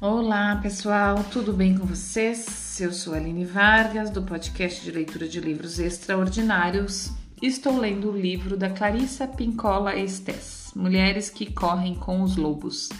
Olá 0.00 0.54
pessoal, 0.62 1.24
tudo 1.24 1.52
bem 1.52 1.76
com 1.76 1.84
vocês? 1.84 2.80
Eu 2.80 2.92
sou 2.92 3.14
Aline 3.14 3.44
Vargas, 3.44 4.10
do 4.10 4.22
podcast 4.22 4.84
de 4.84 4.92
leitura 4.92 5.26
de 5.26 5.40
livros 5.40 5.80
extraordinários. 5.80 7.10
Estou 7.42 7.76
lendo 7.76 8.12
o 8.12 8.16
livro 8.16 8.56
da 8.56 8.70
Clarissa 8.70 9.26
Pincola 9.26 9.96
Estes, 9.96 10.70
Mulheres 10.76 11.30
que 11.30 11.52
Correm 11.52 11.96
com 11.96 12.22
os 12.22 12.36
Lobos. 12.36 12.90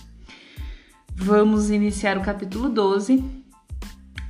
Vamos 1.14 1.71
iniciar 1.71 2.18
o 2.18 2.22
capítulo 2.22 2.68
12, 2.68 3.25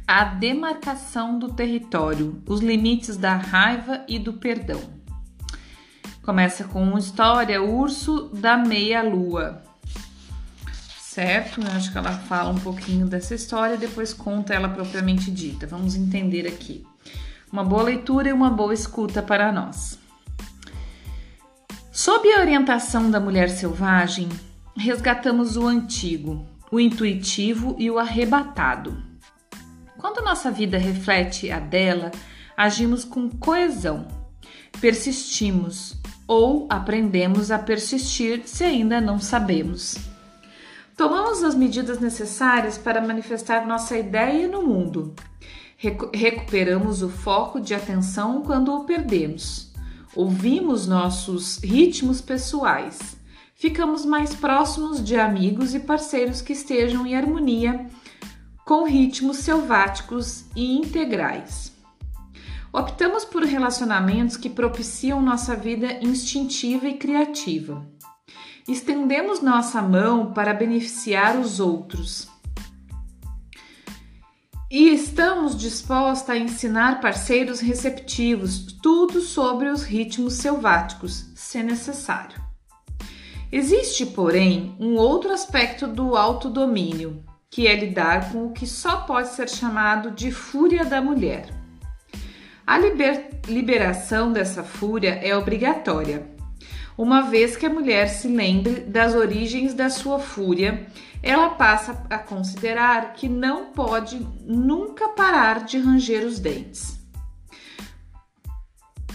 A 0.07 0.25
Demarcação 0.25 1.39
do 1.39 1.51
Território, 1.51 2.43
os 2.47 2.61
limites 2.61 3.17
da 3.17 3.35
raiva 3.35 4.05
e 4.07 4.19
do 4.19 4.35
perdão. 4.35 4.83
Começa 6.21 6.65
com 6.65 6.83
uma 6.83 6.99
história, 6.99 7.63
Urso 7.63 8.29
da 8.35 8.59
Meia-Lua 8.59 9.68
certo? 11.19 11.61
Eu 11.61 11.73
acho 11.73 11.91
que 11.91 11.99
ela 11.99 12.13
fala 12.13 12.51
um 12.51 12.61
pouquinho 12.61 13.05
dessa 13.05 13.35
história 13.35 13.75
e 13.75 13.79
depois 13.79 14.15
conta 14.15 14.55
ela 14.55 14.69
propriamente 14.69 15.33
dita. 15.33 15.67
Vamos 15.67 15.97
entender 15.97 16.47
aqui. 16.47 16.87
Uma 17.51 17.65
boa 17.65 17.83
leitura 17.83 18.29
e 18.29 18.33
uma 18.33 18.49
boa 18.49 18.73
escuta 18.73 19.21
para 19.21 19.51
nós. 19.51 19.99
Sob 21.91 22.33
a 22.33 22.39
orientação 22.39 23.11
da 23.11 23.19
mulher 23.19 23.49
selvagem, 23.49 24.29
resgatamos 24.77 25.57
o 25.57 25.67
antigo, 25.67 26.47
o 26.71 26.79
intuitivo 26.79 27.75
e 27.81 27.91
o 27.91 27.99
arrebatado. 27.99 29.03
Quando 29.97 30.25
nossa 30.25 30.53
vida 30.53 30.79
reflete 30.79 31.51
a 31.51 31.59
dela, 31.59 32.13
agimos 32.57 33.05
com 33.05 33.29
coesão, 33.29 34.07
persistimos 34.81 36.01
ou 36.29 36.69
aprendemos 36.71 37.51
a 37.51 37.59
persistir 37.59 38.43
se 38.45 38.63
ainda 38.63 39.01
não 39.01 39.19
sabemos. 39.19 39.97
Tomamos 40.99 41.45
as 41.45 41.55
medidas 41.55 42.01
necessárias 42.01 42.77
para 42.77 43.01
manifestar 43.01 43.65
nossa 43.65 43.97
ideia 43.97 44.49
no 44.49 44.67
mundo. 44.67 45.15
Recu 45.77 46.11
recuperamos 46.13 47.03
o 47.03 47.09
foco 47.09 47.61
de 47.61 47.73
atenção 47.73 48.43
quando 48.43 48.75
o 48.75 48.83
perdemos. 48.83 49.73
Ouvimos 50.17 50.89
nossos 50.89 51.59
ritmos 51.59 52.21
pessoais. 52.21 53.17
Ficamos 53.55 54.05
mais 54.05 54.35
próximos 54.35 55.01
de 55.01 55.15
amigos 55.15 55.73
e 55.73 55.79
parceiros 55.79 56.43
que 56.43 56.53
estejam 56.53 57.07
em 57.07 57.15
harmonia 57.15 57.87
com 58.65 58.83
ritmos 58.83 59.37
selváticos 59.37 60.47
e 60.57 60.79
integrais. 60.79 61.73
Optamos 62.73 63.25
por 63.25 63.45
relacionamentos 63.45 64.37
que 64.37 64.51
propiciam 64.51 65.23
nossa 65.23 65.55
vida 65.55 66.05
instintiva 66.05 66.89
e 66.89 66.95
criativa 66.95 67.87
estendemos 68.69 69.41
nossa 69.41 69.81
mão 69.81 70.33
para 70.33 70.53
beneficiar 70.53 71.39
os 71.39 71.59
outros. 71.59 72.29
E 74.71 74.91
estamos 74.91 75.57
dispostos 75.57 76.29
a 76.29 76.37
ensinar 76.37 77.01
parceiros 77.01 77.61
receptivos 77.61 78.71
tudo 78.83 79.23
sobre 79.23 79.71
os 79.71 79.83
ritmos 79.83 80.35
selváticos, 80.35 81.31
se 81.35 81.63
necessário. 81.63 82.39
Existe, 83.51 84.05
porém, 84.05 84.77
um 84.79 84.97
outro 84.97 85.33
aspecto 85.33 85.87
do 85.87 86.15
autodomínio, 86.15 87.25
que 87.51 87.67
é 87.67 87.75
lidar 87.75 88.31
com 88.31 88.45
o 88.45 88.53
que 88.53 88.67
só 88.67 88.99
pode 88.99 89.29
ser 89.29 89.49
chamado 89.49 90.11
de 90.11 90.31
fúria 90.31 90.85
da 90.85 91.01
mulher. 91.01 91.49
A 92.67 92.77
liber 92.77 93.41
liberação 93.47 94.31
dessa 94.31 94.63
fúria 94.63 95.15
é 95.23 95.35
obrigatória 95.35 96.38
uma 96.99 97.23
vez 97.23 97.57
que 97.57 97.65
a 97.65 97.71
mulher 97.71 98.09
se 98.09 98.27
lembre 98.27 98.81
das 98.81 99.15
origens 99.15 99.73
da 99.73 99.89
sua 99.89 100.19
fúria, 100.19 100.89
ela 101.23 101.51
passa 101.51 102.05
a 102.11 102.19
considerar 102.19 103.13
que 103.13 103.29
não 103.29 103.67
pode 103.67 104.19
nunca 104.45 105.11
parar 105.11 105.65
de 105.65 105.79
ranger 105.79 106.27
os 106.27 106.41
dentes. 106.41 106.99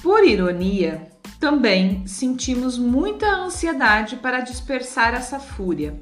Por 0.02 0.26
ironia, 0.26 1.12
também 1.42 2.08
sentimos 2.08 2.78
muita 2.78 3.28
ansiedade 3.28 4.16
para 4.16 4.40
dispersar 4.40 5.14
essa 5.14 5.38
fúria, 5.38 6.00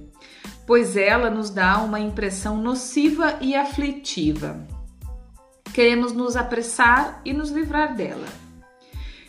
pois 0.67 0.95
ela 0.95 1.31
nos 1.31 1.50
dá 1.50 1.79
uma 1.79 2.00
impressão 2.00 2.57
nociva 2.57 3.38
e 3.41 3.55
aflitiva. 3.55 4.67
Queremos 5.73 6.13
nos 6.13 6.35
apressar 6.35 7.22
e 7.25 7.34
nos 7.34 7.50
livrar 7.50 7.95
dela. 7.95 8.28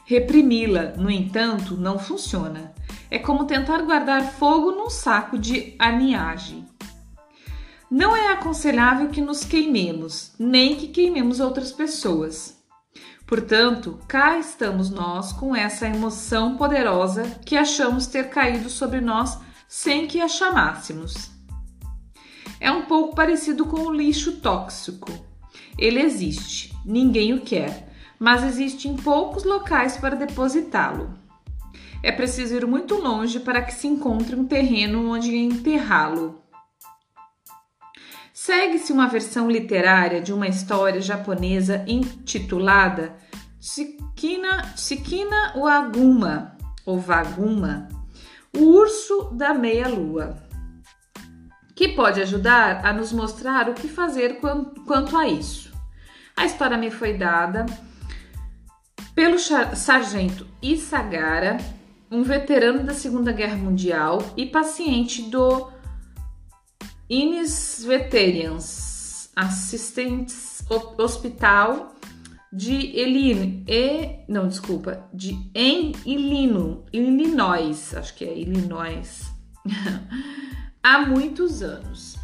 Reprimi-la, 0.04 0.94
no 0.96 1.10
entanto, 1.10 1.76
não 1.76 1.98
funciona. 1.98 2.74
É 3.10 3.18
como 3.18 3.44
tentar 3.44 3.82
guardar 3.82 4.32
fogo 4.32 4.72
num 4.72 4.90
saco 4.90 5.38
de 5.38 5.74
aninhagem. 5.78 6.66
Não 7.90 8.16
é 8.16 8.32
aconselhável 8.32 9.10
que 9.10 9.20
nos 9.20 9.44
queimemos, 9.44 10.32
nem 10.38 10.76
que 10.76 10.88
queimemos 10.88 11.40
outras 11.40 11.70
pessoas. 11.70 12.60
Portanto, 13.26 13.98
cá 14.08 14.38
estamos 14.38 14.90
nós 14.90 15.32
com 15.32 15.54
essa 15.54 15.86
emoção 15.86 16.56
poderosa 16.56 17.22
que 17.44 17.56
achamos 17.56 18.06
ter 18.06 18.28
caído 18.28 18.68
sobre 18.68 19.00
nós 19.00 19.38
sem 19.68 20.06
que 20.06 20.20
a 20.20 20.28
chamássemos. 20.28 21.30
É 22.58 22.70
um 22.70 22.86
pouco 22.86 23.14
parecido 23.14 23.66
com 23.66 23.82
o 23.82 23.92
lixo 23.92 24.40
tóxico. 24.40 25.10
Ele 25.78 26.00
existe, 26.00 26.74
ninguém 26.84 27.32
o 27.34 27.40
quer 27.40 27.91
mas 28.22 28.44
existem 28.44 28.94
poucos 28.94 29.42
locais 29.42 29.96
para 29.96 30.14
depositá-lo. 30.14 31.12
É 32.04 32.12
preciso 32.12 32.54
ir 32.54 32.64
muito 32.64 32.94
longe 32.94 33.40
para 33.40 33.60
que 33.60 33.74
se 33.74 33.88
encontre 33.88 34.36
um 34.36 34.46
terreno 34.46 35.10
onde 35.10 35.36
enterrá-lo. 35.36 36.40
Segue-se 38.32 38.92
uma 38.92 39.08
versão 39.08 39.50
literária 39.50 40.20
de 40.20 40.32
uma 40.32 40.46
história 40.46 41.00
japonesa 41.00 41.84
intitulada 41.88 43.12
Shikina, 43.60 44.72
Shikina 44.76 45.54
Waguma, 45.56 46.56
ou 46.86 47.00
Vaguma, 47.00 47.88
o 48.56 48.66
urso 48.66 49.32
da 49.32 49.52
meia-lua, 49.52 50.36
que 51.74 51.88
pode 51.88 52.22
ajudar 52.22 52.86
a 52.86 52.92
nos 52.92 53.12
mostrar 53.12 53.68
o 53.68 53.74
que 53.74 53.88
fazer 53.88 54.38
quanto 54.86 55.18
a 55.18 55.26
isso. 55.26 55.72
A 56.36 56.44
história 56.44 56.78
me 56.78 56.88
foi 56.88 57.14
dada 57.14 57.66
pelo 59.14 59.38
sargento 59.38 60.46
Isagara, 60.60 61.58
um 62.10 62.22
veterano 62.22 62.82
da 62.82 62.94
Segunda 62.94 63.32
Guerra 63.32 63.56
Mundial 63.56 64.18
e 64.36 64.46
paciente 64.46 65.22
do 65.22 65.70
Ines 67.08 67.84
Veterans 67.86 69.30
Assistentes 69.34 70.64
Hospital 70.98 71.94
de 72.52 72.98
Elino, 72.98 73.64
e, 73.66 74.24
não, 74.28 74.46
desculpa, 74.46 75.08
de 75.12 75.38
em 75.54 75.92
Ilino, 76.04 76.84
Illinois, 76.92 77.94
acho 77.94 78.14
que 78.14 78.24
é 78.26 78.38
Illinois, 78.38 79.32
há 80.82 80.98
muitos 81.06 81.62
anos. 81.62 82.21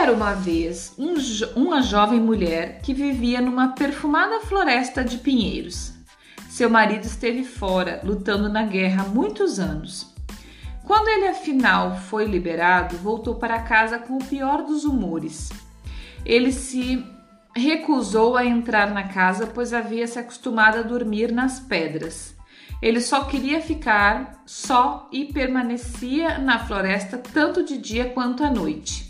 Era 0.00 0.14
uma 0.14 0.32
vez 0.32 0.94
um, 0.96 1.12
uma 1.54 1.82
jovem 1.82 2.18
mulher 2.18 2.80
que 2.80 2.94
vivia 2.94 3.38
numa 3.38 3.74
perfumada 3.74 4.40
floresta 4.40 5.04
de 5.04 5.18
pinheiros. 5.18 5.92
Seu 6.48 6.70
marido 6.70 7.04
esteve 7.04 7.44
fora, 7.44 8.00
lutando 8.02 8.48
na 8.48 8.62
guerra 8.62 9.02
há 9.02 9.06
muitos 9.06 9.60
anos. 9.60 10.14
Quando 10.86 11.08
ele 11.08 11.28
afinal 11.28 11.98
foi 11.98 12.24
liberado, 12.24 12.96
voltou 12.96 13.34
para 13.34 13.60
casa 13.60 13.98
com 13.98 14.16
o 14.16 14.24
pior 14.24 14.62
dos 14.62 14.86
humores. 14.86 15.50
Ele 16.24 16.50
se 16.50 17.04
recusou 17.54 18.38
a 18.38 18.46
entrar 18.46 18.90
na 18.94 19.06
casa, 19.06 19.46
pois 19.46 19.74
havia 19.74 20.06
se 20.06 20.18
acostumado 20.18 20.78
a 20.78 20.82
dormir 20.82 21.30
nas 21.30 21.60
pedras. 21.60 22.34
Ele 22.80 23.02
só 23.02 23.24
queria 23.24 23.60
ficar 23.60 24.42
só 24.46 25.10
e 25.12 25.26
permanecia 25.26 26.38
na 26.38 26.58
floresta 26.58 27.18
tanto 27.18 27.62
de 27.62 27.76
dia 27.76 28.08
quanto 28.08 28.42
à 28.42 28.50
noite. 28.50 29.09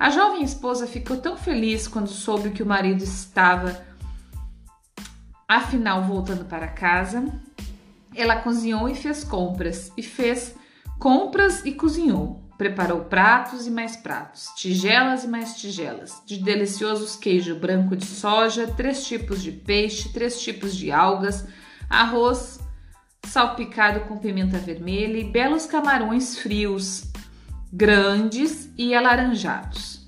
A 0.00 0.08
jovem 0.08 0.42
esposa 0.42 0.86
ficou 0.86 1.18
tão 1.18 1.36
feliz 1.36 1.86
quando 1.86 2.08
soube 2.08 2.52
que 2.52 2.62
o 2.62 2.66
marido 2.66 3.04
estava, 3.04 3.84
afinal, 5.46 6.04
voltando 6.04 6.46
para 6.46 6.68
casa. 6.68 7.22
Ela 8.14 8.36
cozinhou 8.36 8.88
e 8.88 8.94
fez 8.94 9.22
compras, 9.22 9.92
e 9.98 10.02
fez 10.02 10.56
compras 10.98 11.66
e 11.66 11.72
cozinhou. 11.72 12.42
Preparou 12.56 13.00
pratos 13.04 13.66
e 13.66 13.70
mais 13.70 13.94
pratos, 13.94 14.46
tigelas 14.56 15.24
e 15.24 15.28
mais 15.28 15.60
tigelas, 15.60 16.22
de 16.24 16.38
deliciosos 16.38 17.14
queijo 17.14 17.54
branco 17.56 17.94
de 17.94 18.06
soja, 18.06 18.66
três 18.66 19.06
tipos 19.06 19.42
de 19.42 19.52
peixe, 19.52 20.10
três 20.14 20.40
tipos 20.40 20.74
de 20.74 20.90
algas, 20.90 21.46
arroz 21.90 22.58
salpicado 23.26 24.00
com 24.08 24.16
pimenta 24.16 24.56
vermelha 24.56 25.18
e 25.18 25.24
belos 25.24 25.66
camarões 25.66 26.38
frios, 26.38 27.09
grandes 27.72 28.68
e 28.76 28.94
alaranjados. 28.94 30.04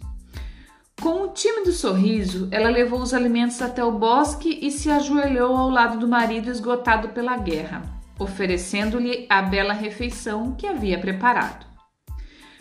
Com 1.01 1.25
um 1.25 1.29
tímido 1.33 1.71
sorriso, 1.71 2.49
ela 2.51 2.69
levou 2.69 3.01
os 3.01 3.15
alimentos 3.15 3.63
até 3.63 3.85
o 3.85 3.93
bosque 3.93 4.59
e 4.61 4.71
se 4.71 4.91
ajoelhou 4.91 5.57
ao 5.57 5.71
lado 5.71 5.99
do 5.99 6.09
marido 6.09 6.51
esgotado 6.51 7.11
pela 7.11 7.37
guerra, 7.37 7.83
oferecendo-lhe 8.19 9.27
a 9.29 9.43
bela 9.43 9.73
refeição 9.73 10.55
que 10.57 10.67
havia 10.67 10.99
preparado. 10.99 11.67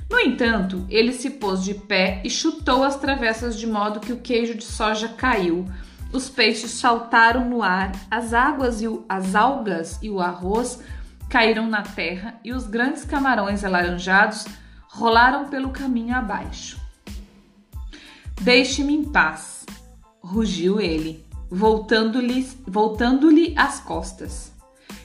No 0.09 0.19
entanto, 0.19 0.86
ele 0.89 1.13
se 1.13 1.31
pôs 1.31 1.63
de 1.63 1.74
pé 1.74 2.21
e 2.24 2.30
chutou 2.30 2.83
as 2.83 2.95
travessas 2.95 3.57
de 3.57 3.65
modo 3.65 4.00
que 4.00 4.13
o 4.13 4.19
queijo 4.19 4.56
de 4.56 4.63
soja 4.63 5.07
caiu, 5.07 5.65
os 6.13 6.30
peixes 6.30 6.71
saltaram 6.71 7.50
no 7.50 7.63
ar, 7.63 7.92
as 8.09 8.33
águas 8.33 8.81
e 8.81 8.88
o, 8.88 9.06
as 9.07 9.33
algas 9.33 9.98
e 10.01 10.09
o 10.09 10.19
arroz 10.19 10.83
caíram 11.30 11.65
na 11.68 11.81
terra 11.81 12.36
e 12.44 12.51
os 12.51 12.68
grandes 12.68 13.06
camarões 13.06 13.63
alaranjados 13.63 14.45
rolaram 14.91 15.47
pelo 15.47 15.69
caminho 15.69 16.15
abaixo. 16.15 16.79
Deixe-me 18.41 18.93
em 18.93 19.03
paz, 19.05 19.65
rugiu 20.21 20.79
ele, 20.81 21.25
voltando-lhe 21.49 22.47
voltando 22.67 23.29
as 23.55 23.79
costas. 23.79 24.51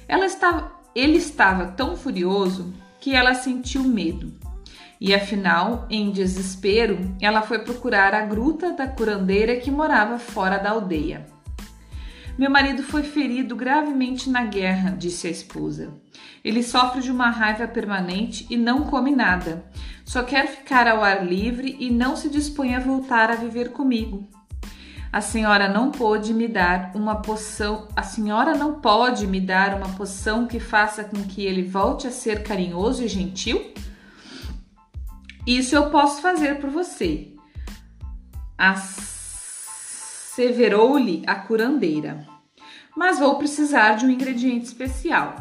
Ela 0.08 0.26
estava, 0.26 0.72
ele 0.94 1.18
estava 1.18 1.66
tão 1.66 1.96
furioso 1.96 2.74
que 3.00 3.14
ela 3.14 3.34
sentiu 3.34 3.84
medo. 3.84 4.32
E 5.00 5.14
afinal, 5.14 5.86
em 5.88 6.10
desespero, 6.10 7.14
ela 7.20 7.42
foi 7.42 7.60
procurar 7.60 8.14
a 8.14 8.22
gruta 8.22 8.72
da 8.72 8.88
curandeira 8.88 9.56
que 9.56 9.70
morava 9.70 10.18
fora 10.18 10.58
da 10.58 10.70
aldeia. 10.70 11.26
Meu 12.38 12.50
marido 12.50 12.82
foi 12.82 13.02
ferido 13.02 13.56
gravemente 13.56 14.28
na 14.28 14.44
guerra, 14.44 14.90
disse 14.90 15.26
a 15.26 15.30
esposa. 15.30 15.94
Ele 16.44 16.62
sofre 16.62 17.00
de 17.00 17.10
uma 17.10 17.30
raiva 17.30 17.66
permanente 17.66 18.46
e 18.50 18.56
não 18.58 18.84
come 18.84 19.14
nada. 19.16 19.64
Só 20.04 20.22
quer 20.22 20.46
ficar 20.46 20.86
ao 20.86 21.02
ar 21.02 21.26
livre 21.26 21.76
e 21.80 21.90
não 21.90 22.14
se 22.14 22.28
dispõe 22.28 22.74
a 22.74 22.80
voltar 22.80 23.30
a 23.30 23.36
viver 23.36 23.72
comigo. 23.72 24.28
A 25.10 25.22
senhora 25.22 25.66
não 25.66 25.90
pode 25.90 26.34
me 26.34 26.46
dar 26.46 26.92
uma 26.94 27.22
poção. 27.22 27.88
A 27.96 28.02
senhora 28.02 28.54
não 28.54 28.80
pode 28.80 29.26
me 29.26 29.40
dar 29.40 29.74
uma 29.74 29.88
poção 29.94 30.46
que 30.46 30.60
faça 30.60 31.04
com 31.04 31.22
que 31.24 31.42
ele 31.42 31.62
volte 31.62 32.06
a 32.06 32.10
ser 32.10 32.42
carinhoso 32.42 33.02
e 33.02 33.08
gentil? 33.08 33.72
Isso 35.46 35.74
eu 35.74 35.88
posso 35.88 36.20
fazer 36.20 36.60
por 36.60 36.68
você. 36.68 37.32
Asseverou-lhe 40.36 41.22
a 41.26 41.34
curandeira. 41.34 42.26
Mas 42.94 43.18
vou 43.18 43.38
precisar 43.38 43.94
de 43.94 44.04
um 44.04 44.10
ingrediente 44.10 44.66
especial. 44.66 45.34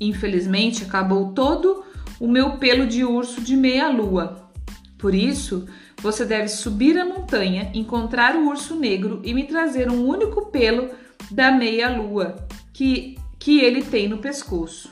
Infelizmente, 0.00 0.84
acabou 0.84 1.34
todo 1.34 1.84
o 2.18 2.26
meu 2.26 2.52
pelo 2.52 2.86
de 2.86 3.04
urso 3.04 3.42
de 3.42 3.54
meia-lua. 3.54 4.50
Por 4.96 5.14
isso, 5.14 5.68
você 6.00 6.24
deve 6.24 6.48
subir 6.48 6.98
a 6.98 7.04
montanha, 7.04 7.70
encontrar 7.74 8.34
o 8.34 8.48
urso 8.48 8.74
negro 8.74 9.20
e 9.22 9.34
me 9.34 9.44
trazer 9.44 9.90
um 9.90 10.02
único 10.08 10.46
pelo 10.46 10.88
da 11.30 11.52
meia-lua 11.52 12.46
que, 12.72 13.18
que 13.38 13.60
ele 13.60 13.82
tem 13.82 14.08
no 14.08 14.16
pescoço. 14.16 14.90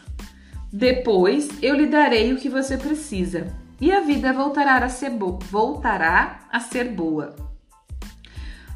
Depois 0.71 1.49
eu 1.63 1.75
lhe 1.75 1.87
darei 1.87 2.31
o 2.35 2.37
que 2.37 2.51
você 2.51 2.77
precisa 2.77 3.47
e 3.81 3.91
a 3.91 4.01
vida 4.01 4.35
voltará 4.35 4.77
a 4.77 4.89
ser, 4.91 5.13
voltará 5.51 6.41
a 6.53 6.61
ser 6.61 6.91
boa. 6.91 7.50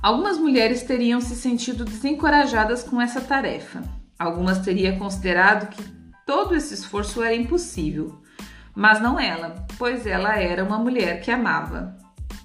Algumas 0.05 0.37
mulheres 0.37 0.83
teriam 0.83 1.19
se 1.19 1.35
sentido 1.35 1.83
desencorajadas 1.83 2.83
com 2.83 3.01
essa 3.01 3.23
tarefa. 3.23 3.83
Algumas 4.19 4.59
teriam 4.59 4.99
considerado 4.99 5.71
que 5.71 5.83
todo 6.27 6.55
esse 6.55 6.75
esforço 6.75 7.23
era 7.23 7.35
impossível. 7.35 8.21
Mas 8.75 9.01
não 9.01 9.19
ela, 9.19 9.65
pois 9.79 10.07
ela 10.07 10.37
era 10.37 10.63
uma 10.63 10.77
mulher 10.77 11.23
que 11.23 11.31
amava. 11.31 11.97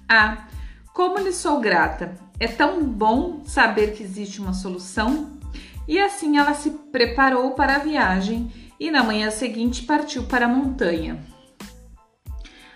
Ah, 0.08 0.48
como 0.94 1.18
lhe 1.18 1.34
sou 1.34 1.60
grata! 1.60 2.14
É 2.38 2.48
tão 2.48 2.82
bom 2.82 3.44
saber 3.44 3.92
que 3.92 4.02
existe 4.02 4.40
uma 4.40 4.54
solução. 4.54 5.38
E 5.86 6.00
assim 6.00 6.38
ela 6.38 6.54
se 6.54 6.70
preparou 6.90 7.50
para 7.50 7.76
a 7.76 7.80
viagem 7.80 8.50
e 8.80 8.90
na 8.90 9.02
manhã 9.02 9.30
seguinte 9.30 9.82
partiu 9.82 10.22
para 10.22 10.46
a 10.46 10.48
montanha. 10.48 11.22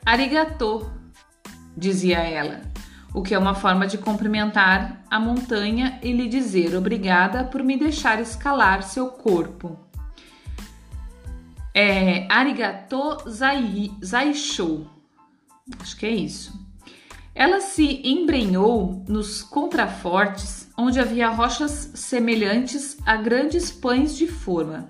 Arigatô, 0.05 0.91
dizia 1.75 2.19
ela, 2.19 2.74
o 3.15 3.23
que 3.23 3.33
é 3.33 3.39
uma 3.39 3.55
forma 3.55 3.87
de 3.87 3.97
cumprimentar 3.97 5.05
a 5.09 5.21
montanha 5.21 6.01
e 6.03 6.13
lhe 6.13 6.29
dizer 6.29 6.75
obrigada 6.77 7.45
por 7.45 7.63
me 7.63 7.79
deixar 7.79 8.21
escalar 8.21 8.83
seu 8.83 9.07
corpo. 9.07 9.79
É 11.73 12.27
Arigatô 12.29 13.19
zai, 13.29 13.93
Zaishou. 14.05 14.87
Acho 15.81 15.97
que 15.97 16.07
é 16.07 16.11
isso. 16.11 16.63
Ela 17.35 17.61
se 17.61 18.01
embrenhou 18.05 19.05
nos 19.09 19.43
contrafortes, 19.43 20.69
onde 20.77 21.01
havia 21.01 21.29
rochas 21.29 21.93
semelhantes 21.95 22.97
a 23.07 23.17
grandes 23.17 23.71
pães 23.71 24.17
de 24.17 24.27
forma. 24.27 24.89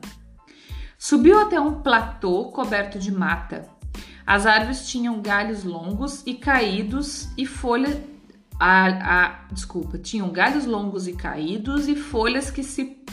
Subiu 0.99 1.39
até 1.39 1.61
um 1.61 1.83
platô 1.83 2.47
coberto 2.47 2.99
de 2.99 3.13
mata 3.13 3.75
as 4.27 4.47
árvores 4.47 4.89
tinham 4.89 5.21
galhos 5.21 5.65
longos 5.65 6.23
e 6.25 6.35
caídos 6.35 7.29
e 7.37 7.45
folhas. 7.45 8.14
A, 8.59 8.87
a, 8.87 9.29
desculpa, 9.53 9.99
tinham 9.99 10.31
galhos 10.31 10.65
longos 10.65 11.09
e 11.09 11.13
caídos 11.13 11.89
e 11.89 11.97
folhas 11.97 12.51
que 12.51 12.63
se 12.63 13.05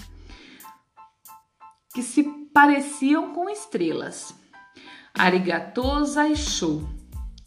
que 1.93 2.01
se 2.01 2.23
pareciam 2.53 3.33
com 3.33 3.49
estrelas. 3.49 4.33
Arigato 5.13 6.05
zaishu. 6.05 6.87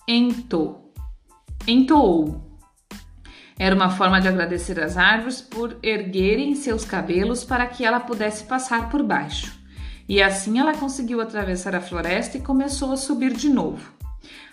Ento. 0.06 0.92
Entoou. 1.66 2.58
Era 3.58 3.74
uma 3.74 3.88
forma 3.88 4.20
de 4.20 4.28
agradecer 4.28 4.80
às 4.80 4.96
árvores 4.96 5.40
por 5.40 5.78
erguerem 5.82 6.54
seus 6.54 6.84
cabelos 6.84 7.44
para 7.44 7.66
que 7.66 7.84
ela 7.84 8.00
pudesse 8.00 8.44
passar 8.44 8.90
por 8.90 9.02
baixo. 9.02 9.58
E 10.08 10.20
assim 10.20 10.58
ela 10.58 10.76
conseguiu 10.76 11.20
atravessar 11.20 11.74
a 11.74 11.80
floresta 11.80 12.36
e 12.36 12.42
começou 12.42 12.92
a 12.92 12.96
subir 12.96 13.32
de 13.32 13.48
novo. 13.48 13.94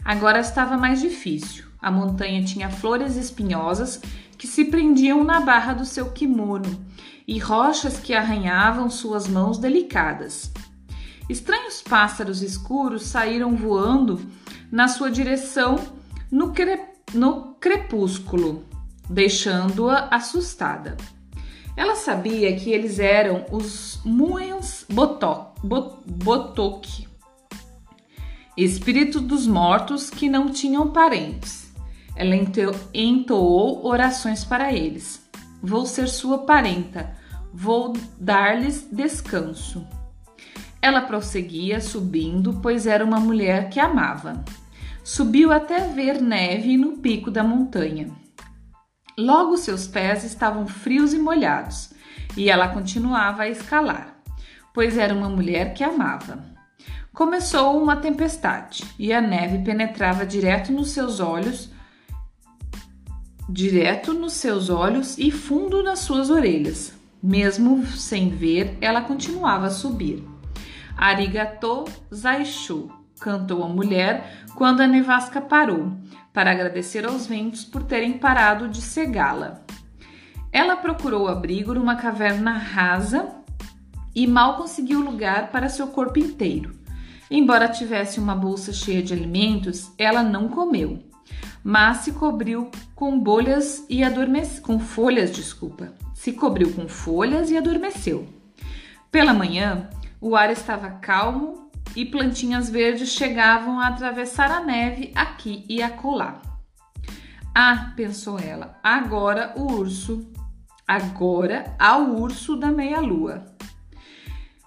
Agora 0.06 0.40
estava 0.40 0.78
mais 0.78 1.02
difícil. 1.02 1.71
A 1.82 1.90
montanha 1.90 2.44
tinha 2.44 2.70
flores 2.70 3.16
espinhosas 3.16 4.00
que 4.38 4.46
se 4.46 4.66
prendiam 4.66 5.24
na 5.24 5.40
barra 5.40 5.74
do 5.74 5.86
seu 5.86 6.12
kimono 6.12 6.86
e 7.28 7.40
rochas 7.40 8.00
que 8.00 8.14
arranhavam 8.14 8.90
suas 8.90 9.28
mãos 9.28 9.58
delicadas. 9.58 10.52
Estranhos 11.30 11.82
pássaros 11.82 12.42
escuros 12.42 13.04
saíram 13.04 13.56
voando 13.56 14.22
na 14.72 14.88
sua 14.88 15.10
direção 15.10 15.80
no, 16.30 16.52
cre... 16.54 16.80
no 17.14 17.56
crepúsculo, 17.56 18.66
deixando-a 19.10 20.08
assustada. 20.12 20.98
Ela 21.76 21.96
sabia 21.96 22.56
que 22.58 22.70
eles 22.70 23.00
eram 23.00 23.46
os 23.52 24.02
Muens 24.04 24.86
Botok, 24.92 25.60
Botok, 25.64 27.08
espírito 28.58 29.22
dos 29.22 29.48
mortos 29.48 30.10
que 30.10 30.30
não 30.30 30.50
tinham 30.50 30.92
parentes. 30.92 31.71
Ela 32.16 32.36
entoou 32.94 33.86
orações 33.86 34.44
para 34.44 34.74
eles. 34.74 35.28
Vou 35.62 35.86
ser 35.86 36.08
sua 36.08 36.40
parenta, 36.40 37.16
vou 37.54 37.94
dar-lhes 38.20 38.88
descanso. 38.92 39.86
Ela 40.82 41.02
prosseguia 41.02 41.80
subindo, 41.80 42.60
pois 42.62 42.88
era 42.88 43.06
uma 43.06 43.20
mulher 43.20 43.70
que 43.70 43.80
amava. 43.80 44.44
Subiu 45.04 45.52
até 45.52 45.88
ver 45.88 46.22
neve 46.22 46.78
no 46.78 46.98
pico 46.98 47.30
da 47.30 47.44
montanha. 47.44 48.10
Logo 49.18 49.58
seus 49.58 49.88
pés 49.88 50.24
estavam 50.24 50.66
frios 50.68 51.14
e 51.14 51.20
molhados, 51.20 51.92
e 52.36 52.50
ela 52.50 52.70
continuava 52.70 53.44
a 53.44 53.50
escalar, 53.50 54.22
pois 54.74 54.98
era 54.98 55.14
uma 55.14 55.30
mulher 55.30 55.74
que 55.74 55.84
amava. 55.84 56.44
Começou 57.14 57.82
uma 57.82 57.98
tempestade 57.98 58.84
e 58.98 59.12
a 59.12 59.20
neve 59.20 59.60
penetrava 59.60 60.26
direto 60.26 60.72
nos 60.72 60.92
seus 60.92 61.20
olhos, 61.20 61.70
direto 63.52 64.14
nos 64.14 64.34
seus 64.34 64.70
olhos 64.70 65.18
e 65.18 65.30
fundo 65.30 65.84
nas 65.84 66.00
suas 66.00 66.30
orelhas. 66.30 66.94
Mesmo 67.22 67.86
sem 67.86 68.30
ver, 68.30 68.78
ela 68.80 69.02
continuava 69.02 69.68
a 69.68 69.72
subir. 69.72 70.24
Arigato 70.96 71.86
Zaishu, 72.14 72.90
cantou 73.20 73.64
a 73.64 73.68
mulher 73.68 74.46
quando 74.56 74.82
a 74.82 74.88
nevasca 74.88 75.42
parou 75.42 75.92
para 76.34 76.52
agradecer 76.52 77.06
aos 77.06 77.28
ventos 77.28 77.66
por 77.66 77.84
terem 77.84 78.18
parado 78.18 78.70
de 78.70 78.82
cegá-la. 78.82 79.62
Ela 80.52 80.78
procurou 80.78 81.28
abrigo 81.28 81.74
numa 81.74 81.96
caverna 81.96 82.54
rasa 82.54 83.36
e 84.16 84.26
mal 84.26 84.58
conseguiu 84.58 85.02
lugar 85.02 85.52
para 85.52 85.70
seu 85.70 85.88
corpo 85.88 86.20
inteiro. 86.20 86.74
Embora 87.30 87.68
tivesse 87.68 88.20
uma 88.20 88.36
bolsa 88.36 88.74
cheia 88.74 89.02
de 89.02 89.14
alimentos, 89.14 89.92
ela 89.98 90.24
não 90.24 90.50
comeu, 90.50 91.11
mas 91.64 91.98
se 91.98 92.14
cobriu 92.14 92.70
com 92.96 93.20
bolhas 93.20 93.86
e 93.90 94.04
adormeceu, 94.04 94.62
com 94.64 94.80
folhas, 94.80 95.32
desculpa. 95.32 95.94
Se 96.14 96.34
cobriu 96.34 96.74
com 96.74 96.88
folhas 96.88 97.50
e 97.50 97.58
adormeceu. 97.58 98.28
Pela 99.12 99.34
manhã, 99.34 99.90
o 100.20 100.36
ar 100.36 100.52
estava 100.52 100.90
calmo 100.92 101.70
e 101.96 102.06
plantinhas 102.06 102.70
verdes 102.70 103.10
chegavam 103.10 103.80
a 103.80 103.88
atravessar 103.88 104.52
a 104.52 104.62
neve 104.62 105.12
aqui 105.16 105.66
e 105.68 105.82
acolá. 105.82 106.42
Ah, 107.54 107.92
pensou 107.96 108.40
ela, 108.40 108.80
agora 108.82 109.54
o 109.58 109.74
urso, 109.74 110.32
agora 110.88 111.76
ao 111.78 112.12
urso 112.12 112.56
da 112.56 112.72
meia-lua. 112.72 113.51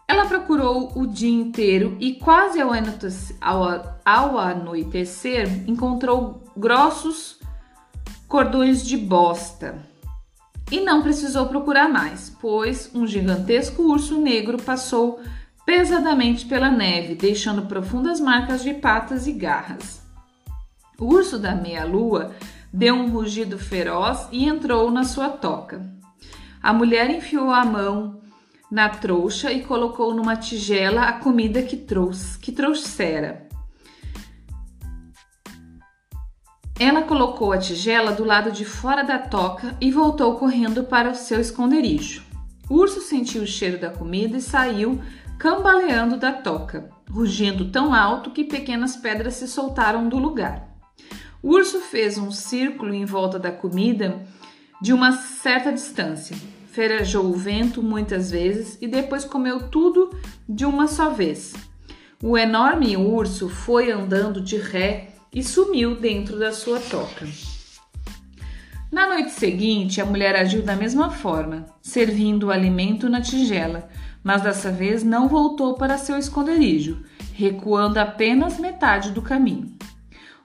Ela 0.06 0.26
procurou 0.26 0.92
o 0.94 1.06
dia 1.06 1.30
inteiro 1.30 1.96
e 1.98 2.14
quase 2.14 2.60
ao 2.60 2.72
anoitecer, 2.72 3.36
ao, 3.40 3.98
ao 4.04 4.38
anoitecer 4.38 5.68
encontrou 5.68 6.44
grossos 6.56 7.38
cordões 8.28 8.86
de 8.86 8.96
bosta. 8.96 9.76
E 10.70 10.80
não 10.80 11.02
precisou 11.02 11.46
procurar 11.46 11.88
mais, 11.88 12.34
pois 12.40 12.90
um 12.94 13.06
gigantesco 13.06 13.82
urso 13.82 14.20
negro 14.20 14.58
passou 14.62 15.20
pesadamente 15.64 16.44
pela 16.46 16.70
neve, 16.70 17.14
deixando 17.14 17.66
profundas 17.66 18.20
marcas 18.20 18.62
de 18.62 18.74
patas 18.74 19.26
e 19.26 19.32
garras. 19.32 20.02
O 20.98 21.06
urso 21.06 21.38
da 21.38 21.54
meia-lua 21.54 22.34
deu 22.72 22.94
um 22.94 23.08
rugido 23.08 23.58
feroz 23.58 24.28
e 24.30 24.44
entrou 24.44 24.90
na 24.90 25.04
sua 25.04 25.28
toca. 25.28 25.80
A 26.62 26.72
mulher 26.72 27.10
enfiou 27.10 27.50
a 27.50 27.64
mão 27.64 28.20
na 28.74 28.88
trouxa 28.88 29.52
e 29.52 29.62
colocou 29.62 30.12
numa 30.12 30.34
tigela 30.34 31.02
a 31.02 31.12
comida 31.12 31.62
que 31.62 31.76
trouxe, 31.76 32.36
que 32.36 32.50
trouxera. 32.50 33.46
Ela 36.76 37.02
colocou 37.02 37.52
a 37.52 37.58
tigela 37.58 38.10
do 38.10 38.24
lado 38.24 38.50
de 38.50 38.64
fora 38.64 39.04
da 39.04 39.16
toca 39.16 39.76
e 39.80 39.92
voltou 39.92 40.34
correndo 40.34 40.82
para 40.82 41.08
o 41.08 41.14
seu 41.14 41.40
esconderijo. 41.40 42.24
O 42.68 42.74
urso 42.74 43.00
sentiu 43.00 43.44
o 43.44 43.46
cheiro 43.46 43.78
da 43.78 43.90
comida 43.90 44.38
e 44.38 44.42
saiu 44.42 45.00
cambaleando 45.38 46.16
da 46.16 46.32
toca, 46.32 46.90
rugindo 47.08 47.70
tão 47.70 47.94
alto 47.94 48.32
que 48.32 48.42
pequenas 48.42 48.96
pedras 48.96 49.34
se 49.34 49.46
soltaram 49.46 50.08
do 50.08 50.18
lugar. 50.18 50.68
O 51.40 51.50
urso 51.50 51.78
fez 51.78 52.18
um 52.18 52.32
círculo 52.32 52.92
em 52.92 53.04
volta 53.04 53.38
da 53.38 53.52
comida 53.52 54.24
de 54.82 54.92
uma 54.92 55.12
certa 55.12 55.72
distância, 55.72 56.36
ferejou 56.74 57.26
o 57.26 57.34
vento 57.34 57.80
muitas 57.80 58.32
vezes 58.32 58.76
e 58.80 58.88
depois 58.88 59.24
comeu 59.24 59.68
tudo 59.68 60.10
de 60.48 60.66
uma 60.66 60.88
só 60.88 61.08
vez. 61.08 61.54
O 62.20 62.36
enorme 62.36 62.96
urso 62.96 63.48
foi 63.48 63.92
andando 63.92 64.40
de 64.40 64.56
ré 64.56 65.10
e 65.32 65.40
sumiu 65.40 65.94
dentro 65.94 66.36
da 66.36 66.50
sua 66.50 66.80
toca. 66.80 67.28
Na 68.90 69.06
noite 69.06 69.30
seguinte, 69.30 70.00
a 70.00 70.04
mulher 70.04 70.34
agiu 70.34 70.62
da 70.62 70.74
mesma 70.74 71.10
forma, 71.10 71.64
servindo 71.80 72.48
o 72.48 72.50
alimento 72.50 73.08
na 73.08 73.20
tigela, 73.20 73.88
mas 74.22 74.42
dessa 74.42 74.72
vez 74.72 75.04
não 75.04 75.28
voltou 75.28 75.74
para 75.74 75.96
seu 75.96 76.18
esconderijo, 76.18 77.04
recuando 77.34 77.98
apenas 77.98 78.58
metade 78.58 79.12
do 79.12 79.22
caminho. 79.22 79.72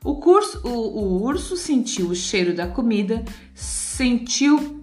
O, 0.04 0.16
curso, 0.16 0.62
o, 0.64 0.70
o 0.70 1.24
urso 1.24 1.58
sentiu 1.58 2.10
o 2.10 2.16
cheiro 2.16 2.54
da 2.54 2.68
comida, 2.68 3.26
sentiu 3.56 4.79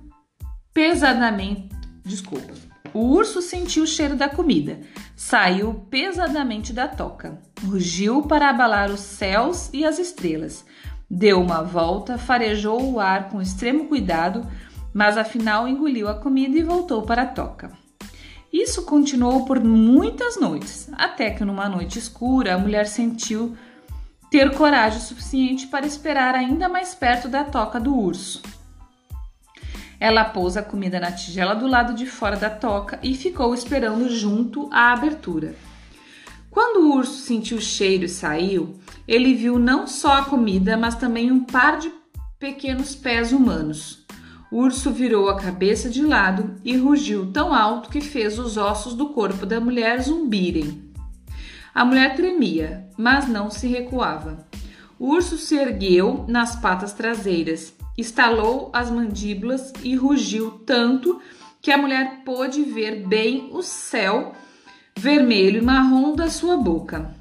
pesadamente. 0.76 1.70
Desculpa. 2.04 2.52
O 2.92 3.00
urso 3.00 3.40
sentiu 3.40 3.84
o 3.84 3.86
cheiro 3.86 4.14
da 4.14 4.28
comida, 4.28 4.80
saiu 5.16 5.72
pesadamente 5.90 6.70
da 6.70 6.86
toca, 6.86 7.40
rugiu 7.64 8.22
para 8.22 8.50
abalar 8.50 8.90
os 8.90 9.00
céus 9.00 9.70
e 9.72 9.86
as 9.86 9.98
estrelas, 9.98 10.66
deu 11.08 11.40
uma 11.40 11.62
volta, 11.62 12.18
farejou 12.18 12.92
o 12.92 13.00
ar 13.00 13.30
com 13.30 13.40
extremo 13.40 13.88
cuidado, 13.88 14.46
mas 14.92 15.16
afinal 15.16 15.66
engoliu 15.66 16.08
a 16.08 16.14
comida 16.14 16.58
e 16.58 16.62
voltou 16.62 17.02
para 17.02 17.22
a 17.22 17.26
toca. 17.26 17.72
Isso 18.52 18.84
continuou 18.84 19.46
por 19.46 19.64
muitas 19.64 20.38
noites, 20.38 20.90
até 20.92 21.30
que 21.30 21.44
numa 21.44 21.70
noite 21.70 21.98
escura 21.98 22.54
a 22.54 22.58
mulher 22.58 22.86
sentiu 22.86 23.56
ter 24.30 24.54
coragem 24.54 25.00
suficiente 25.00 25.68
para 25.68 25.86
esperar 25.86 26.34
ainda 26.34 26.68
mais 26.68 26.94
perto 26.94 27.28
da 27.28 27.44
toca 27.44 27.80
do 27.80 27.96
urso. 27.96 28.42
Ela 29.98 30.24
pôs 30.24 30.56
a 30.56 30.62
comida 30.62 31.00
na 31.00 31.12
tigela 31.12 31.54
do 31.54 31.66
lado 31.66 31.94
de 31.94 32.06
fora 32.06 32.36
da 32.36 32.50
toca 32.50 32.98
e 33.02 33.14
ficou 33.14 33.54
esperando 33.54 34.08
junto 34.08 34.68
à 34.72 34.92
abertura. 34.92 35.54
Quando 36.50 36.86
o 36.86 36.94
urso 36.94 37.18
sentiu 37.18 37.58
o 37.58 37.60
cheiro 37.60 38.04
e 38.04 38.08
saiu, 38.08 38.78
ele 39.06 39.34
viu 39.34 39.58
não 39.58 39.86
só 39.86 40.14
a 40.14 40.24
comida, 40.24 40.76
mas 40.76 40.94
também 40.94 41.30
um 41.30 41.44
par 41.44 41.78
de 41.78 41.92
pequenos 42.38 42.94
pés 42.94 43.32
humanos. 43.32 44.06
O 44.50 44.58
urso 44.58 44.90
virou 44.90 45.28
a 45.28 45.36
cabeça 45.36 45.90
de 45.90 46.02
lado 46.02 46.54
e 46.64 46.76
rugiu 46.76 47.30
tão 47.32 47.54
alto 47.54 47.90
que 47.90 48.00
fez 48.00 48.38
os 48.38 48.56
ossos 48.56 48.94
do 48.94 49.10
corpo 49.10 49.44
da 49.44 49.60
mulher 49.60 50.00
zumbirem. 50.00 50.90
A 51.74 51.84
mulher 51.84 52.14
tremia, 52.16 52.88
mas 52.96 53.28
não 53.28 53.50
se 53.50 53.66
recuava. 53.66 54.46
O 54.98 55.10
urso 55.10 55.36
se 55.36 55.56
ergueu 55.56 56.24
nas 56.26 56.56
patas 56.56 56.94
traseiras 56.94 57.75
estalou 57.96 58.70
as 58.72 58.90
mandíbulas 58.90 59.72
e 59.82 59.94
rugiu 59.94 60.62
tanto 60.66 61.20
que 61.60 61.70
a 61.70 61.78
mulher 61.78 62.22
pôde 62.24 62.62
ver 62.62 63.06
bem 63.06 63.50
o 63.52 63.62
céu 63.62 64.34
vermelho 64.98 65.58
e 65.58 65.64
marrom 65.64 66.14
da 66.14 66.30
sua 66.30 66.56
boca. 66.56 67.14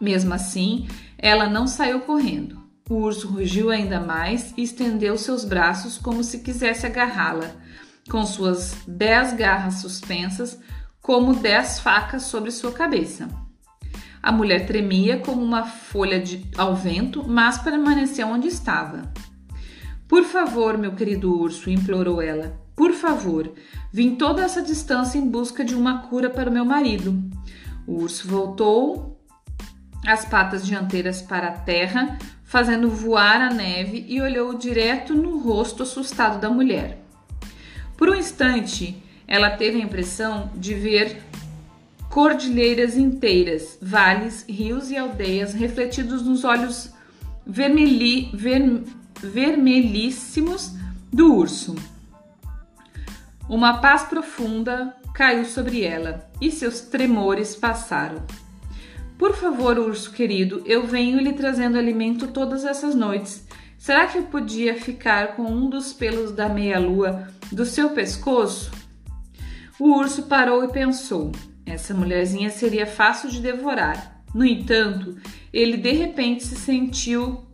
Mesmo 0.00 0.34
assim, 0.34 0.88
ela 1.16 1.48
não 1.48 1.66
saiu 1.66 2.00
correndo. 2.00 2.58
O 2.88 2.94
urso 2.94 3.28
rugiu 3.28 3.70
ainda 3.70 4.00
mais 4.00 4.54
e 4.56 4.62
estendeu 4.62 5.16
seus 5.18 5.44
braços 5.44 5.98
como 5.98 6.24
se 6.24 6.38
quisesse 6.38 6.86
agarrá-la, 6.86 7.50
com 8.10 8.24
suas 8.24 8.74
dez 8.86 9.34
garras 9.34 9.74
suspensas, 9.74 10.58
como 11.00 11.34
dez 11.34 11.78
facas 11.78 12.22
sobre 12.22 12.50
sua 12.50 12.72
cabeça. 12.72 13.28
A 14.22 14.32
mulher 14.32 14.66
tremia 14.66 15.20
como 15.20 15.42
uma 15.42 15.64
folha 15.64 16.18
de, 16.18 16.46
ao 16.56 16.74
vento, 16.74 17.22
mas 17.28 17.58
permaneceu 17.58 18.26
onde 18.28 18.48
estava. 18.48 19.02
Por 20.08 20.24
favor, 20.24 20.78
meu 20.78 20.94
querido 20.94 21.38
urso, 21.38 21.68
implorou 21.68 22.22
ela. 22.22 22.58
Por 22.74 22.92
favor, 22.92 23.52
vim 23.92 24.16
toda 24.16 24.42
essa 24.42 24.62
distância 24.62 25.18
em 25.18 25.28
busca 25.28 25.62
de 25.62 25.74
uma 25.74 26.02
cura 26.08 26.30
para 26.30 26.48
o 26.48 26.52
meu 26.52 26.64
marido. 26.64 27.22
O 27.86 28.02
urso 28.02 28.26
voltou 28.26 29.20
as 30.06 30.24
patas 30.24 30.66
dianteiras 30.66 31.20
para 31.20 31.48
a 31.48 31.52
terra, 31.52 32.18
fazendo 32.42 32.88
voar 32.88 33.42
a 33.42 33.52
neve 33.52 34.06
e 34.08 34.22
olhou 34.22 34.54
direto 34.54 35.14
no 35.14 35.38
rosto 35.38 35.82
assustado 35.82 36.40
da 36.40 36.48
mulher. 36.48 37.02
Por 37.94 38.08
um 38.08 38.14
instante, 38.14 39.02
ela 39.26 39.50
teve 39.50 39.78
a 39.78 39.84
impressão 39.84 40.50
de 40.54 40.72
ver 40.72 41.22
cordilheiras 42.08 42.96
inteiras, 42.96 43.76
vales, 43.82 44.46
rios 44.48 44.90
e 44.90 44.96
aldeias 44.96 45.52
refletidos 45.52 46.22
nos 46.22 46.44
olhos 46.44 46.96
vermelhi, 47.46 48.30
ver, 48.34 48.82
vermelhíssimos 49.22 50.72
do 51.12 51.34
urso. 51.34 51.74
Uma 53.48 53.78
paz 53.78 54.04
profunda 54.04 54.94
caiu 55.14 55.44
sobre 55.44 55.82
ela 55.82 56.30
e 56.40 56.50
seus 56.50 56.80
tremores 56.80 57.56
passaram. 57.56 58.22
Por 59.16 59.34
favor, 59.34 59.78
urso 59.78 60.12
querido, 60.12 60.62
eu 60.64 60.86
venho 60.86 61.18
lhe 61.18 61.32
trazendo 61.32 61.76
alimento 61.76 62.28
todas 62.28 62.64
essas 62.64 62.94
noites. 62.94 63.46
Será 63.76 64.06
que 64.06 64.18
eu 64.18 64.24
podia 64.24 64.80
ficar 64.80 65.34
com 65.34 65.42
um 65.42 65.68
dos 65.68 65.92
pelos 65.92 66.32
da 66.32 66.48
meia-lua 66.48 67.26
do 67.50 67.64
seu 67.64 67.90
pescoço? 67.90 68.70
O 69.78 69.96
urso 69.96 70.24
parou 70.24 70.62
e 70.62 70.68
pensou: 70.68 71.32
essa 71.64 71.94
mulherzinha 71.94 72.50
seria 72.50 72.86
fácil 72.86 73.30
de 73.30 73.40
devorar. 73.40 74.22
No 74.34 74.44
entanto, 74.44 75.16
ele 75.52 75.76
de 75.76 75.92
repente 75.92 76.44
se 76.44 76.56
sentiu 76.56 77.47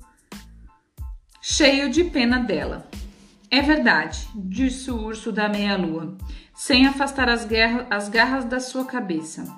cheio 1.46 1.90
de 1.90 2.02
pena 2.04 2.38
dela. 2.38 2.88
É 3.50 3.60
verdade, 3.60 4.26
disse 4.34 4.90
o 4.90 4.96
urso 4.96 5.30
da 5.30 5.46
meia-lua, 5.46 6.16
sem 6.54 6.86
afastar 6.86 7.28
as, 7.28 7.44
guerra, 7.44 7.86
as 7.90 8.08
garras 8.08 8.46
da 8.46 8.58
sua 8.58 8.86
cabeça. 8.86 9.54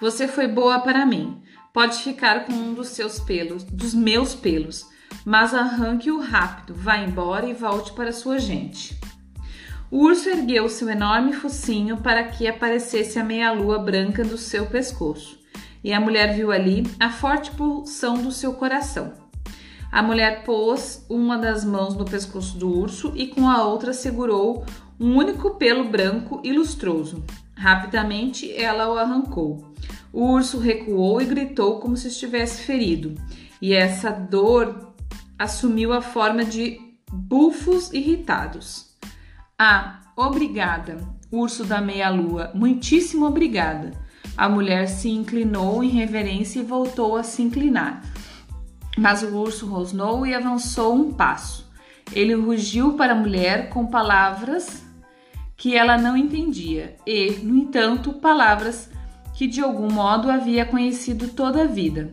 Você 0.00 0.26
foi 0.26 0.48
boa 0.48 0.80
para 0.80 1.06
mim. 1.06 1.40
Pode 1.72 1.98
ficar 2.02 2.44
com 2.44 2.52
um 2.52 2.74
dos 2.74 2.88
seus 2.88 3.20
pelos, 3.20 3.62
dos 3.62 3.94
meus 3.94 4.34
pelos, 4.34 4.84
mas 5.24 5.54
arranque-o 5.54 6.20
rápido, 6.20 6.74
vá 6.74 6.96
embora 6.96 7.48
e 7.48 7.54
volte 7.54 7.92
para 7.92 8.10
sua 8.10 8.40
gente. 8.40 8.98
O 9.92 10.06
urso 10.06 10.28
ergueu 10.28 10.68
seu 10.68 10.88
enorme 10.88 11.34
focinho 11.34 11.98
para 11.98 12.24
que 12.24 12.48
aparecesse 12.48 13.16
a 13.16 13.22
meia-lua 13.22 13.78
branca 13.78 14.24
do 14.24 14.36
seu 14.36 14.66
pescoço, 14.66 15.38
e 15.84 15.92
a 15.92 16.00
mulher 16.00 16.34
viu 16.34 16.50
ali 16.50 16.82
a 16.98 17.10
forte 17.10 17.52
pulsão 17.52 18.20
do 18.20 18.32
seu 18.32 18.54
coração. 18.54 19.27
A 19.90 20.02
mulher 20.02 20.44
pôs 20.44 21.04
uma 21.08 21.38
das 21.38 21.64
mãos 21.64 21.96
no 21.96 22.04
pescoço 22.04 22.58
do 22.58 22.68
urso 22.68 23.12
e 23.16 23.26
com 23.26 23.48
a 23.48 23.64
outra 23.64 23.92
segurou 23.92 24.64
um 25.00 25.16
único 25.16 25.54
pelo 25.54 25.88
branco 25.88 26.40
e 26.44 26.52
lustroso. 26.52 27.24
Rapidamente 27.56 28.52
ela 28.52 28.92
o 28.92 28.98
arrancou. 28.98 29.72
O 30.12 30.32
urso 30.32 30.58
recuou 30.58 31.20
e 31.20 31.24
gritou 31.24 31.80
como 31.80 31.96
se 31.96 32.08
estivesse 32.08 32.62
ferido, 32.62 33.14
e 33.60 33.74
essa 33.74 34.10
dor 34.10 34.94
assumiu 35.38 35.92
a 35.92 36.00
forma 36.00 36.44
de 36.44 36.78
bufos 37.10 37.92
irritados. 37.92 38.96
Ah, 39.58 40.00
obrigada, 40.16 40.98
urso 41.30 41.64
da 41.64 41.80
meia-lua, 41.80 42.50
muitíssimo 42.54 43.26
obrigada. 43.26 43.92
A 44.36 44.48
mulher 44.48 44.86
se 44.86 45.08
inclinou 45.08 45.82
em 45.82 45.88
reverência 45.88 46.60
e 46.60 46.64
voltou 46.64 47.16
a 47.16 47.22
se 47.22 47.42
inclinar. 47.42 48.02
Mas 48.98 49.22
o 49.22 49.36
urso 49.36 49.66
rosnou 49.66 50.26
e 50.26 50.34
avançou 50.34 50.94
um 50.94 51.12
passo. 51.12 51.70
Ele 52.12 52.34
rugiu 52.34 52.94
para 52.94 53.12
a 53.12 53.16
mulher 53.16 53.68
com 53.68 53.86
palavras 53.86 54.82
que 55.56 55.76
ela 55.76 55.96
não 55.96 56.16
entendia 56.16 56.96
e, 57.06 57.30
no 57.42 57.56
entanto, 57.56 58.12
palavras 58.14 58.90
que 59.34 59.46
de 59.46 59.60
algum 59.60 59.90
modo 59.90 60.30
havia 60.30 60.64
conhecido 60.64 61.28
toda 61.28 61.62
a 61.62 61.66
vida. 61.66 62.12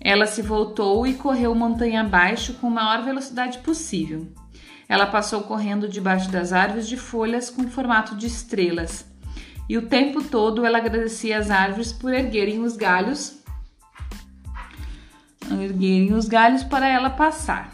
Ela 0.00 0.26
se 0.26 0.40
voltou 0.40 1.06
e 1.06 1.14
correu 1.14 1.54
montanha 1.54 2.00
abaixo 2.00 2.54
com 2.54 2.68
a 2.68 2.70
maior 2.70 3.02
velocidade 3.02 3.58
possível. 3.58 4.26
Ela 4.88 5.06
passou 5.06 5.42
correndo 5.42 5.88
debaixo 5.88 6.30
das 6.30 6.52
árvores 6.52 6.88
de 6.88 6.96
folhas 6.96 7.50
com 7.50 7.68
formato 7.68 8.14
de 8.14 8.26
estrelas. 8.26 9.06
E 9.68 9.76
o 9.76 9.88
tempo 9.88 10.22
todo 10.22 10.64
ela 10.64 10.78
agradecia 10.78 11.38
às 11.38 11.50
árvores 11.50 11.92
por 11.92 12.12
erguerem 12.12 12.60
os 12.60 12.76
galhos, 12.76 13.43
erguerem 15.50 16.12
os 16.12 16.26
galhos 16.26 16.62
para 16.62 16.88
ela 16.88 17.10
passar. 17.10 17.72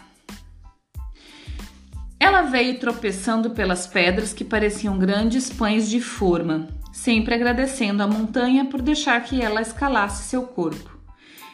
Ela 2.19 2.43
veio 2.43 2.79
tropeçando 2.79 3.51
pelas 3.51 3.87
pedras 3.87 4.33
que 4.33 4.45
pareciam 4.45 4.99
grandes 4.99 5.51
pães 5.51 5.89
de 5.89 6.01
forma, 6.01 6.69
sempre 6.93 7.35
agradecendo 7.35 8.03
à 8.03 8.07
montanha 8.07 8.67
por 8.67 8.83
deixar 8.83 9.23
que 9.25 9.41
ela 9.41 9.63
escalasse 9.63 10.29
seu 10.29 10.43
corpo. 10.43 10.99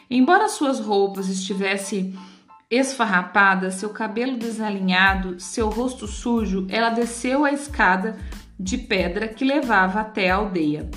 Embora 0.09 0.49
suas 0.49 0.79
roupas 0.79 1.29
estivessem 1.29 2.13
esfarrapadas, 2.69 3.75
seu 3.75 3.89
cabelo 3.89 4.37
desalinhado, 4.37 5.39
seu 5.39 5.69
rosto 5.69 6.05
sujo, 6.05 6.67
ela 6.69 6.89
desceu 6.89 7.45
a 7.45 7.51
escada 7.51 8.17
de 8.59 8.77
pedra 8.77 9.27
que 9.27 9.45
levava 9.45 10.01
até 10.01 10.29
a 10.29 10.35
aldeia. 10.35 10.89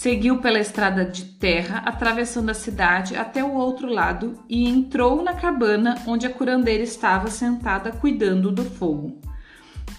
Seguiu 0.00 0.38
pela 0.38 0.60
estrada 0.60 1.04
de 1.04 1.24
terra, 1.24 1.78
atravessando 1.78 2.50
a 2.50 2.54
cidade 2.54 3.16
até 3.16 3.42
o 3.42 3.54
outro 3.54 3.92
lado 3.92 4.34
e 4.48 4.68
entrou 4.68 5.24
na 5.24 5.34
cabana 5.34 6.00
onde 6.06 6.24
a 6.24 6.30
curandeira 6.30 6.84
estava 6.84 7.26
sentada 7.26 7.90
cuidando 7.90 8.52
do 8.52 8.64
fogo. 8.64 9.20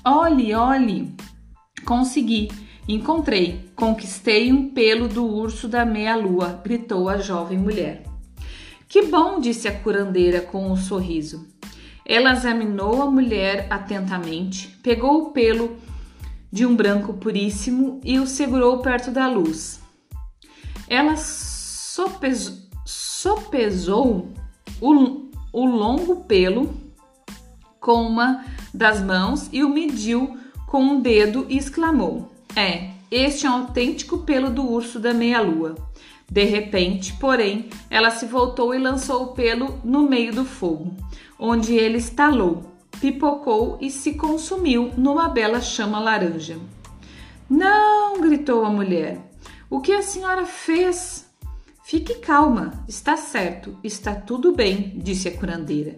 Olhe, 0.06 0.56
olhe! 0.56 1.14
Consegui! 1.84 2.48
Encontrei! 2.88 3.70
Conquistei 3.76 4.54
um 4.54 4.70
pelo 4.70 5.10
do 5.10 5.26
urso 5.26 5.68
da 5.68 5.84
meia-lua! 5.84 6.62
gritou 6.64 7.10
a 7.10 7.18
jovem 7.18 7.58
mulher. 7.58 8.04
Que 8.88 9.02
bom! 9.02 9.38
disse 9.42 9.68
a 9.68 9.78
curandeira 9.78 10.40
com 10.40 10.72
um 10.72 10.78
sorriso. 10.78 11.46
Ela 12.06 12.32
examinou 12.32 13.02
a 13.02 13.12
mulher 13.12 13.68
atentamente, 13.70 14.80
pegou 14.82 15.24
o 15.24 15.32
pelo 15.32 15.76
de 16.50 16.66
um 16.66 16.74
branco 16.74 17.16
puríssimo 17.16 18.00
e 18.02 18.18
o 18.18 18.26
segurou 18.26 18.78
perto 18.78 19.12
da 19.12 19.28
luz. 19.28 19.79
Ela 20.90 21.16
sopesou, 22.86 24.28
o, 24.82 25.30
o 25.54 25.66
longo 25.66 26.24
pelo 26.24 26.74
com 27.80 28.02
uma 28.02 28.44
das 28.74 29.02
mãos 29.02 29.48
e 29.54 29.64
o 29.64 29.70
mediu 29.70 30.38
com 30.66 30.82
um 30.82 31.00
dedo 31.00 31.46
e 31.48 31.58
exclamou: 31.58 32.32
É, 32.56 32.90
este 33.12 33.46
é 33.46 33.50
um 33.50 33.54
autêntico 33.54 34.20
pelo 34.20 34.50
do 34.50 34.68
urso 34.68 35.00
da 35.00 35.14
meia-lua. 35.14 35.76
De 36.32 36.44
repente, 36.44 37.14
porém, 37.14 37.70
ela 37.90 38.12
se 38.12 38.26
voltou 38.26 38.74
e 38.74 38.80
lançou 38.80 39.24
o 39.24 39.28
pelo 39.34 39.80
no 39.84 40.04
meio 40.04 40.34
do 40.34 40.46
fogo, 40.46 40.96
onde 41.40 41.74
ele 41.74 41.98
estalou, 41.98 42.64
pipocou 43.00 43.78
e 43.82 43.90
se 43.90 44.14
consumiu 44.14 44.92
numa 44.98 45.30
bela 45.30 45.62
chama 45.62 46.00
laranja. 46.00 46.58
Não! 47.50 48.22
gritou 48.22 48.66
a 48.66 48.70
mulher. 48.70 49.29
O 49.72 49.82
que 49.82 49.92
a 49.92 50.02
senhora 50.02 50.48
fez? 50.48 51.30
Fique 51.84 52.16
calma, 52.16 52.84
está 52.88 53.16
certo, 53.16 53.78
está 53.84 54.16
tudo 54.16 54.52
bem, 54.52 54.94
disse 54.98 55.28
a 55.28 55.32
curandeira. 55.38 55.96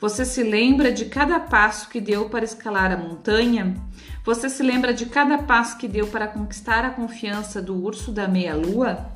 Você 0.00 0.24
se 0.24 0.42
lembra 0.42 0.90
de 0.90 1.04
cada 1.04 1.38
passo 1.38 1.88
que 1.88 2.00
deu 2.00 2.28
para 2.28 2.44
escalar 2.44 2.90
a 2.90 2.96
montanha? 2.96 3.76
Você 4.24 4.48
se 4.48 4.60
lembra 4.64 4.92
de 4.92 5.06
cada 5.06 5.38
passo 5.38 5.78
que 5.78 5.86
deu 5.86 6.08
para 6.08 6.26
conquistar 6.26 6.84
a 6.84 6.90
confiança 6.90 7.62
do 7.62 7.80
urso 7.80 8.10
da 8.10 8.26
meia-lua? 8.26 9.12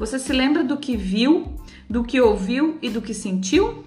Você 0.00 0.18
se 0.18 0.32
lembra 0.32 0.64
do 0.64 0.76
que 0.76 0.96
viu, 0.96 1.54
do 1.88 2.02
que 2.02 2.20
ouviu 2.20 2.76
e 2.82 2.90
do 2.90 3.00
que 3.00 3.14
sentiu? 3.14 3.84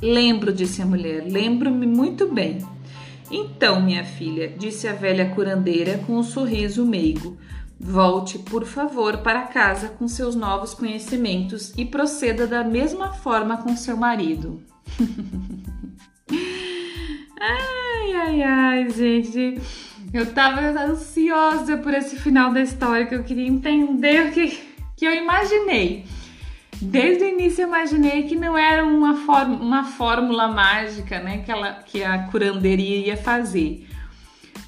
Lembro, 0.00 0.52
disse 0.52 0.80
a 0.80 0.86
mulher, 0.86 1.24
lembro-me 1.26 1.88
muito 1.88 2.32
bem. 2.32 2.64
Então, 3.30 3.80
minha 3.80 4.04
filha, 4.04 4.48
disse 4.48 4.86
a 4.88 4.92
velha 4.92 5.30
curandeira 5.30 5.98
com 6.06 6.16
um 6.16 6.22
sorriso 6.22 6.84
meigo, 6.84 7.36
Volte, 7.82 8.38
por 8.38 8.66
favor, 8.66 9.16
para 9.18 9.44
casa 9.44 9.88
com 9.88 10.06
seus 10.06 10.34
novos 10.34 10.74
conhecimentos 10.74 11.72
e 11.78 11.84
proceda 11.86 12.46
da 12.46 12.62
mesma 12.62 13.14
forma 13.14 13.56
com 13.56 13.74
seu 13.74 13.96
marido. 13.96 14.62
ai, 17.40 18.12
ai, 18.12 18.42
ai, 18.42 18.90
gente. 18.90 19.58
Eu 20.12 20.26
tava 20.34 20.60
ansiosa 20.60 21.78
por 21.78 21.94
esse 21.94 22.16
final 22.16 22.52
da 22.52 22.60
história, 22.60 23.06
que 23.06 23.14
eu 23.14 23.24
queria 23.24 23.46
entender 23.46 24.28
o 24.28 24.32
que, 24.32 24.58
que 24.94 25.06
eu 25.06 25.14
imaginei. 25.14 26.04
Desde 26.82 27.24
o 27.24 27.28
início 27.28 27.62
eu 27.62 27.68
imaginei 27.68 28.24
que 28.24 28.36
não 28.36 28.58
era 28.58 28.84
uma, 28.84 29.12
uma 29.44 29.84
fórmula 29.84 30.48
mágica, 30.48 31.18
né, 31.18 31.38
que, 31.38 31.50
ela, 31.50 31.72
que 31.82 32.04
a 32.04 32.24
curanderia 32.24 33.06
ia 33.06 33.16
fazer. 33.16 33.86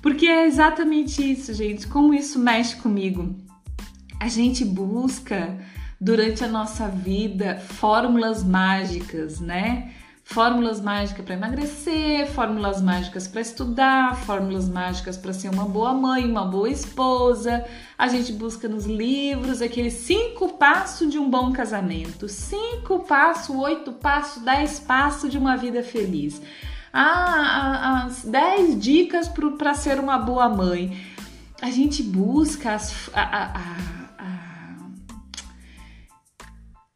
Porque 0.03 0.27
é 0.27 0.47
exatamente 0.47 1.23
isso, 1.23 1.55
gente. 1.55 1.87
Como 1.87 2.13
isso 2.13 2.39
mexe 2.41 2.75
comigo. 2.75 3.35
A 4.19 4.27
gente 4.29 4.65
busca 4.65 5.57
durante 6.01 6.43
a 6.43 6.49
nossa 6.49 6.89
vida 6.89 7.61
fórmulas 7.61 8.43
mágicas, 8.43 9.39
né? 9.39 9.93
Fórmulas 10.25 10.81
mágicas 10.81 11.25
para 11.25 11.35
emagrecer, 11.35 12.27
fórmulas 12.29 12.81
mágicas 12.81 13.29
para 13.29 13.41
estudar, 13.41 14.17
fórmulas 14.17 14.69
mágicas 14.69 15.17
para 15.17 15.33
ser 15.33 15.49
uma 15.49 15.65
boa 15.65 15.93
mãe, 15.93 16.25
uma 16.25 16.45
boa 16.45 16.69
esposa. 16.69 17.65
A 17.97 18.09
gente 18.09 18.33
busca 18.33 18.69
nos 18.69 18.87
livros 18.87 19.63
aqueles 19.63 19.95
cinco 19.95 20.51
passos 20.55 21.11
de 21.11 21.19
um 21.19 21.29
bom 21.29 21.53
casamento, 21.53 22.29
cinco 22.29 23.01
passos, 23.01 23.55
oito 23.55 23.93
passos, 23.93 24.43
dez 24.43 24.81
passos 24.81 25.31
de 25.31 25.39
uma 25.39 25.57
vida 25.57 25.83
feliz 25.83 26.41
ah, 26.93 28.05
as 28.05 28.25
10 28.25 28.81
dicas 28.81 29.29
para 29.29 29.75
ser 29.75 29.99
uma 29.99 30.19
boa 30.19 30.49
mãe. 30.49 30.97
A 31.61 31.71
gente 31.71 32.03
busca 32.03 32.75
as, 32.75 33.09
a, 33.15 33.23
a, 33.23 33.45
a, 33.45 33.93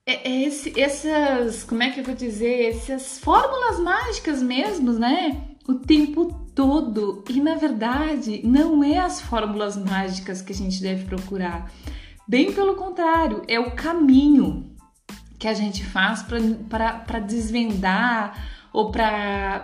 é, 0.05 0.29
é 0.29 0.43
esse, 0.43 0.79
essas, 0.79 1.65
como 1.65 1.83
é 1.83 1.91
que 1.91 2.01
eu 2.01 2.05
vou 2.05 2.15
dizer, 2.15 2.71
essas 2.71 3.19
fórmulas 3.19 3.81
mágicas 3.81 4.43
mesmo, 4.43 4.93
né? 4.93 5.49
O 5.67 5.75
tempo 5.75 6.47
todo. 6.55 7.25
E 7.29 7.41
na 7.41 7.55
verdade, 7.55 8.41
não 8.45 8.85
é 8.85 8.99
as 8.99 9.21
fórmulas 9.21 9.77
mágicas 9.77 10.43
que 10.43 10.53
a 10.53 10.55
gente 10.55 10.81
deve 10.81 11.05
procurar. 11.05 11.73
Bem 12.29 12.53
pelo 12.53 12.75
contrário, 12.75 13.43
é 13.49 13.59
o 13.59 13.73
caminho 13.73 14.77
que 15.39 15.47
a 15.47 15.55
gente 15.55 15.85
faz 15.85 16.23
para 16.23 17.19
desvendar 17.21 18.56
ou 18.77 18.91
para 18.91 19.62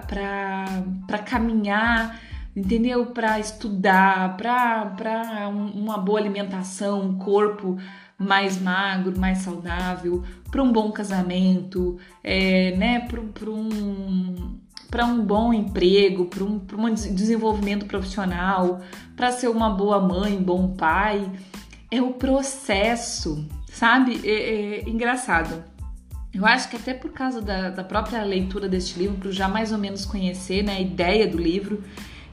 caminhar, 1.26 2.18
entendeu? 2.56 3.04
Para 3.04 3.38
estudar, 3.38 4.38
para 4.38 5.50
uma 5.50 5.98
boa 5.98 6.18
alimentação, 6.18 7.02
um 7.02 7.18
corpo 7.18 7.76
mais 8.16 8.58
magro, 8.58 9.20
mais 9.20 9.38
saudável, 9.38 10.24
para 10.50 10.62
um 10.62 10.72
bom 10.72 10.90
casamento, 10.90 11.98
é, 12.24 12.74
né? 12.76 13.00
Para 13.00 13.50
um 13.50 14.58
para 14.90 15.06
um 15.06 15.24
bom 15.24 15.54
emprego, 15.54 16.26
para 16.26 16.44
um, 16.44 16.60
um 16.78 16.94
desenvolvimento 16.94 17.86
profissional, 17.86 18.80
para 19.16 19.32
ser 19.32 19.48
uma 19.48 19.70
boa 19.70 20.00
mãe, 20.00 20.36
bom 20.36 20.68
pai. 20.74 21.30
É 21.90 22.00
o 22.00 22.14
processo, 22.14 23.46
sabe? 23.66 24.20
É, 24.24 24.80
é 24.80 24.88
engraçado. 24.88 25.71
Eu 26.34 26.46
acho 26.46 26.70
que 26.70 26.76
até 26.76 26.94
por 26.94 27.12
causa 27.12 27.42
da, 27.42 27.68
da 27.68 27.84
própria 27.84 28.22
leitura 28.24 28.68
deste 28.68 28.98
livro, 28.98 29.16
para 29.18 29.30
já 29.30 29.48
mais 29.48 29.70
ou 29.70 29.78
menos 29.78 30.06
conhecer 30.06 30.62
né, 30.62 30.76
a 30.76 30.80
ideia 30.80 31.26
do 31.26 31.36
livro, 31.36 31.84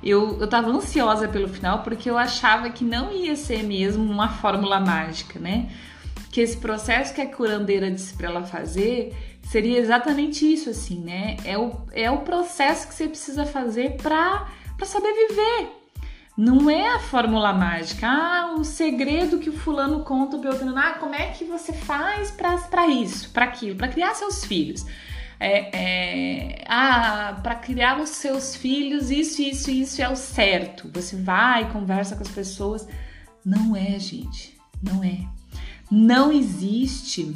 eu, 0.02 0.40
eu 0.40 0.48
tava 0.48 0.70
ansiosa 0.70 1.28
pelo 1.28 1.50
final 1.50 1.84
porque 1.84 2.10
eu 2.10 2.18
achava 2.18 2.70
que 2.70 2.86
não 2.86 3.12
ia 3.12 3.36
ser 3.36 3.64
mesmo 3.64 4.04
uma 4.04 4.30
fórmula 4.30 4.80
mágica, 4.80 5.38
né? 5.38 5.70
Que 6.32 6.40
esse 6.42 6.56
processo 6.58 7.14
que 7.14 7.20
a 7.20 7.28
curandeira 7.28 7.92
disse 7.92 8.14
para 8.14 8.30
ela 8.30 8.44
fazer 8.44 9.14
seria 9.44 9.80
exatamente 9.80 10.46
isso, 10.46 10.70
assim, 10.70 11.00
né? 11.00 11.36
É 11.44 11.58
o, 11.58 11.82
é 11.92 12.10
o 12.10 12.20
processo 12.20 12.88
que 12.88 12.94
você 12.94 13.08
precisa 13.08 13.46
fazer 13.46 13.98
para 13.98 14.48
saber 14.86 15.12
viver, 15.28 15.79
não 16.40 16.70
é 16.70 16.96
a 16.96 17.00
fórmula 17.00 17.52
mágica. 17.52 18.08
Ah, 18.08 18.56
o 18.58 18.64
segredo 18.64 19.40
que 19.40 19.50
o 19.50 19.58
fulano 19.58 20.06
conta 20.06 20.38
o 20.38 20.40
Beltrano. 20.40 20.78
Ah, 20.78 20.94
como 20.94 21.14
é 21.14 21.32
que 21.32 21.44
você 21.44 21.74
faz 21.74 22.32
para 22.32 22.88
isso, 22.88 23.30
para 23.32 23.44
aquilo, 23.44 23.76
para 23.76 23.90
criar 23.90 24.16
seus 24.16 24.46
filhos? 24.46 24.86
É, 25.38 26.56
é, 26.62 26.64
ah, 26.66 27.38
para 27.44 27.56
criar 27.56 28.00
os 28.00 28.12
seus 28.12 28.56
filhos, 28.56 29.12
isso, 29.12 29.42
isso, 29.42 29.70
isso 29.70 30.02
é 30.02 30.08
o 30.08 30.16
certo. 30.16 30.90
Você 30.94 31.18
vai, 31.18 31.70
conversa 31.74 32.16
com 32.16 32.22
as 32.22 32.32
pessoas. 32.32 32.88
Não 33.44 33.76
é, 33.76 34.00
gente. 34.00 34.58
Não 34.82 35.04
é. 35.04 35.28
Não 35.92 36.32
existe 36.32 37.36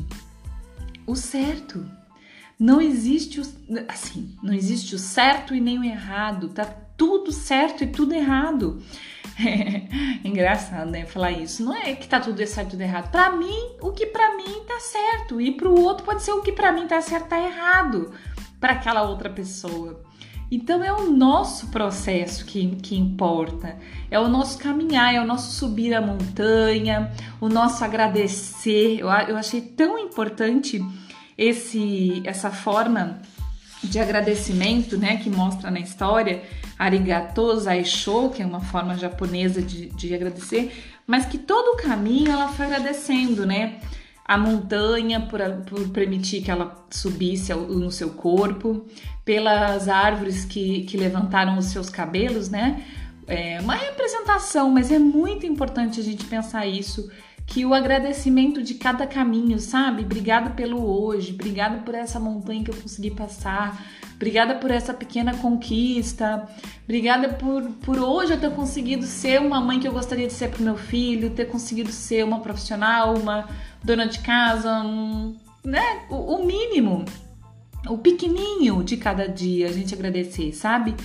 o 1.05 1.13
certo. 1.13 1.85
Não 2.57 2.79
existe 2.79 3.41
o, 3.41 3.43
assim, 3.89 4.33
não 4.41 4.53
existe 4.53 4.95
o 4.95 4.99
certo 4.99 5.53
e 5.53 5.59
nem 5.59 5.77
o 5.77 5.83
errado. 5.83 6.47
Tá 6.47 6.82
tudo 6.97 7.32
certo 7.32 7.84
e 7.84 7.88
tudo 7.88 8.13
errado. 8.13 8.82
É 9.39 9.88
engraçado, 10.27 10.89
né? 10.89 11.06
Falar 11.06 11.32
isso. 11.32 11.63
Não 11.63 11.75
é 11.75 11.95
que 11.95 12.08
tá 12.08 12.19
tudo 12.19 12.45
certo 12.45 12.71
tudo 12.71 12.82
errado. 12.82 13.12
Para 13.12 13.32
mim, 13.36 13.75
o 13.82 13.91
que 13.91 14.06
para 14.06 14.36
mim 14.36 14.63
tá 14.67 14.79
certo. 14.79 15.41
E 15.41 15.51
pro 15.51 15.73
outro 15.79 16.06
pode 16.06 16.23
ser 16.23 16.32
o 16.32 16.41
que 16.41 16.51
para 16.51 16.71
mim 16.71 16.88
tá 16.88 17.01
certo 17.01 17.29
tá 17.29 17.39
errado 17.39 18.12
para 18.60 18.73
aquela 18.73 19.03
outra 19.03 19.29
pessoa. 19.29 20.01
Então 20.51 20.84
é 20.84 20.93
o 20.93 21.10
nosso 21.10 21.67
processo 21.69 22.45
que, 22.45 22.75
que 22.75 22.95
importa, 22.95 23.75
é 24.12 24.19
o 24.19 24.27
nosso 24.27 24.60
caminhar, 24.60 25.12
é 25.12 25.19
o 25.19 25.25
nosso 25.25 25.51
subir 25.51 25.95
a 25.95 26.01
montanha, 26.01 27.12
o 27.41 27.49
nosso 27.49 27.84
agradecer. 27.84 28.99
Eu, 28.99 29.08
eu 29.08 29.36
achei 29.36 29.62
tão 29.62 29.97
importante 29.97 30.79
esse 31.36 32.21
essa 32.23 32.51
forma 32.51 33.19
de 33.87 33.99
agradecimento, 33.99 34.97
né, 34.97 35.17
que 35.17 35.29
mostra 35.29 35.69
na 35.69 35.79
história, 35.79 36.43
arigato 36.77 37.59
zaisho, 37.59 38.29
que 38.29 38.41
é 38.41 38.45
uma 38.45 38.61
forma 38.61 38.97
japonesa 38.97 39.61
de, 39.61 39.89
de 39.89 40.13
agradecer, 40.13 40.71
mas 41.05 41.25
que 41.25 41.37
todo 41.37 41.73
o 41.73 41.77
caminho 41.77 42.31
ela 42.31 42.47
foi 42.47 42.65
agradecendo, 42.65 43.45
né, 43.45 43.79
a 44.25 44.37
montanha 44.37 45.21
por, 45.21 45.39
por 45.67 45.89
permitir 45.89 46.41
que 46.41 46.49
ela 46.49 46.85
subisse 46.89 47.53
no 47.53 47.91
seu 47.91 48.11
corpo, 48.11 48.85
pelas 49.25 49.89
árvores 49.89 50.45
que, 50.45 50.83
que 50.83 50.97
levantaram 50.97 51.57
os 51.57 51.65
seus 51.65 51.89
cabelos, 51.89 52.49
né, 52.49 52.83
é 53.27 53.59
uma 53.61 53.75
representação, 53.75 54.69
mas 54.69 54.91
é 54.91 54.99
muito 54.99 55.45
importante 55.45 55.99
a 55.99 56.03
gente 56.03 56.25
pensar 56.25 56.65
isso 56.65 57.09
que 57.45 57.65
o 57.65 57.73
agradecimento 57.73 58.63
de 58.63 58.75
cada 58.75 59.06
caminho, 59.06 59.60
sabe? 59.60 60.03
Obrigada 60.03 60.49
pelo 60.51 60.84
hoje, 60.84 61.34
obrigada 61.34 61.79
por 61.79 61.93
essa 61.93 62.19
montanha 62.19 62.63
que 62.63 62.71
eu 62.71 62.75
consegui 62.75 63.12
passar, 63.12 63.84
obrigada 64.15 64.56
por 64.56 64.71
essa 64.71 64.93
pequena 64.93 65.36
conquista, 65.36 66.47
obrigada 66.84 67.29
por, 67.29 67.63
por 67.82 67.99
hoje 67.99 68.34
eu 68.34 68.39
ter 68.39 68.51
conseguido 68.51 69.06
ser 69.06 69.41
uma 69.41 69.60
mãe 69.60 69.79
que 69.79 69.88
eu 69.88 69.91
gostaria 69.91 70.27
de 70.27 70.34
ser 70.34 70.49
para 70.49 70.62
o 70.62 70.63
meu 70.63 70.77
filho, 70.77 71.32
ter 71.32 71.45
conseguido 71.45 71.91
ser 71.91 72.23
uma 72.23 72.39
profissional, 72.39 73.15
uma 73.15 73.47
dona 73.84 74.08
de 74.08 74.19
casa, 74.19 74.82
um, 74.82 75.36
né? 75.63 76.06
O, 76.10 76.36
o 76.36 76.45
mínimo, 76.45 77.03
o 77.88 77.97
pequenininho 77.97 78.84
de 78.84 78.95
cada 78.95 79.27
dia 79.27 79.67
a 79.67 79.71
gente 79.71 79.93
agradecer, 79.93 80.53
sabe? 80.53 80.95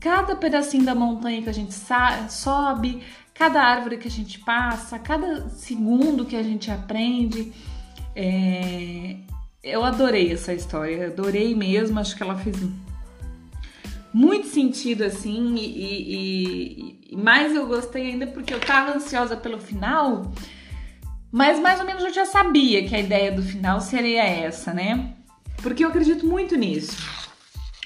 Cada 0.00 0.36
pedacinho 0.36 0.84
da 0.84 0.94
montanha 0.94 1.40
que 1.40 1.48
a 1.48 1.54
gente 1.54 1.74
sobe, 2.28 3.00
cada 3.34 3.60
árvore 3.60 3.98
que 3.98 4.08
a 4.08 4.10
gente 4.10 4.38
passa, 4.38 4.98
cada 4.98 5.48
segundo 5.48 6.24
que 6.24 6.36
a 6.36 6.42
gente 6.42 6.70
aprende. 6.70 7.52
É... 8.14 9.16
Eu 9.62 9.84
adorei 9.84 10.32
essa 10.32 10.52
história, 10.52 11.08
adorei 11.08 11.54
mesmo, 11.54 11.98
acho 11.98 12.16
que 12.16 12.22
ela 12.22 12.36
fez 12.36 12.56
muito 14.12 14.46
sentido 14.46 15.02
assim, 15.02 15.56
e, 15.56 16.14
e, 16.14 17.00
e 17.10 17.16
mais 17.16 17.52
eu 17.52 17.66
gostei 17.66 18.12
ainda 18.12 18.28
porque 18.28 18.54
eu 18.54 18.60
tava 18.60 18.92
ansiosa 18.94 19.36
pelo 19.36 19.58
final, 19.58 20.30
mas 21.32 21.58
mais 21.58 21.80
ou 21.80 21.86
menos 21.86 22.04
eu 22.04 22.14
já 22.14 22.24
sabia 22.24 22.86
que 22.86 22.94
a 22.94 23.00
ideia 23.00 23.32
do 23.32 23.42
final 23.42 23.80
seria 23.80 24.22
essa, 24.22 24.72
né? 24.72 25.14
Porque 25.60 25.84
eu 25.84 25.88
acredito 25.88 26.24
muito 26.26 26.54
nisso. 26.54 26.96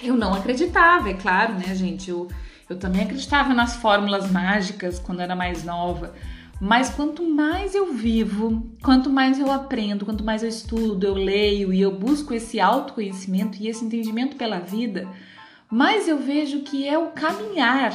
Eu 0.03 0.17
não 0.17 0.35
acreditava, 0.35 1.09
é 1.09 1.15
claro, 1.15 1.55
né, 1.55 1.75
gente? 1.75 2.11
Eu, 2.11 2.29
eu 2.69 2.79
também 2.79 3.03
acreditava 3.03 3.55
nas 3.55 3.77
fórmulas 3.77 4.31
mágicas 4.31 4.99
quando 4.99 5.21
era 5.21 5.35
mais 5.35 5.65
nova. 5.65 6.15
Mas 6.61 6.91
quanto 6.91 7.23
mais 7.23 7.75
eu 7.75 7.93
vivo, 7.93 8.67
quanto 8.83 9.09
mais 9.09 9.39
eu 9.39 9.51
aprendo, 9.51 10.05
quanto 10.05 10.25
mais 10.25 10.43
eu 10.43 10.49
estudo, 10.49 11.07
eu 11.07 11.15
leio 11.15 11.73
e 11.73 11.81
eu 11.81 11.97
busco 11.97 12.35
esse 12.35 12.59
autoconhecimento 12.59 13.59
e 13.61 13.69
esse 13.69 13.85
entendimento 13.85 14.37
pela 14.37 14.59
vida, 14.59 15.09
mais 15.71 16.09
eu 16.09 16.19
vejo 16.19 16.63
que 16.63 16.87
é 16.87 16.99
o 16.99 17.13
caminhar 17.13 17.93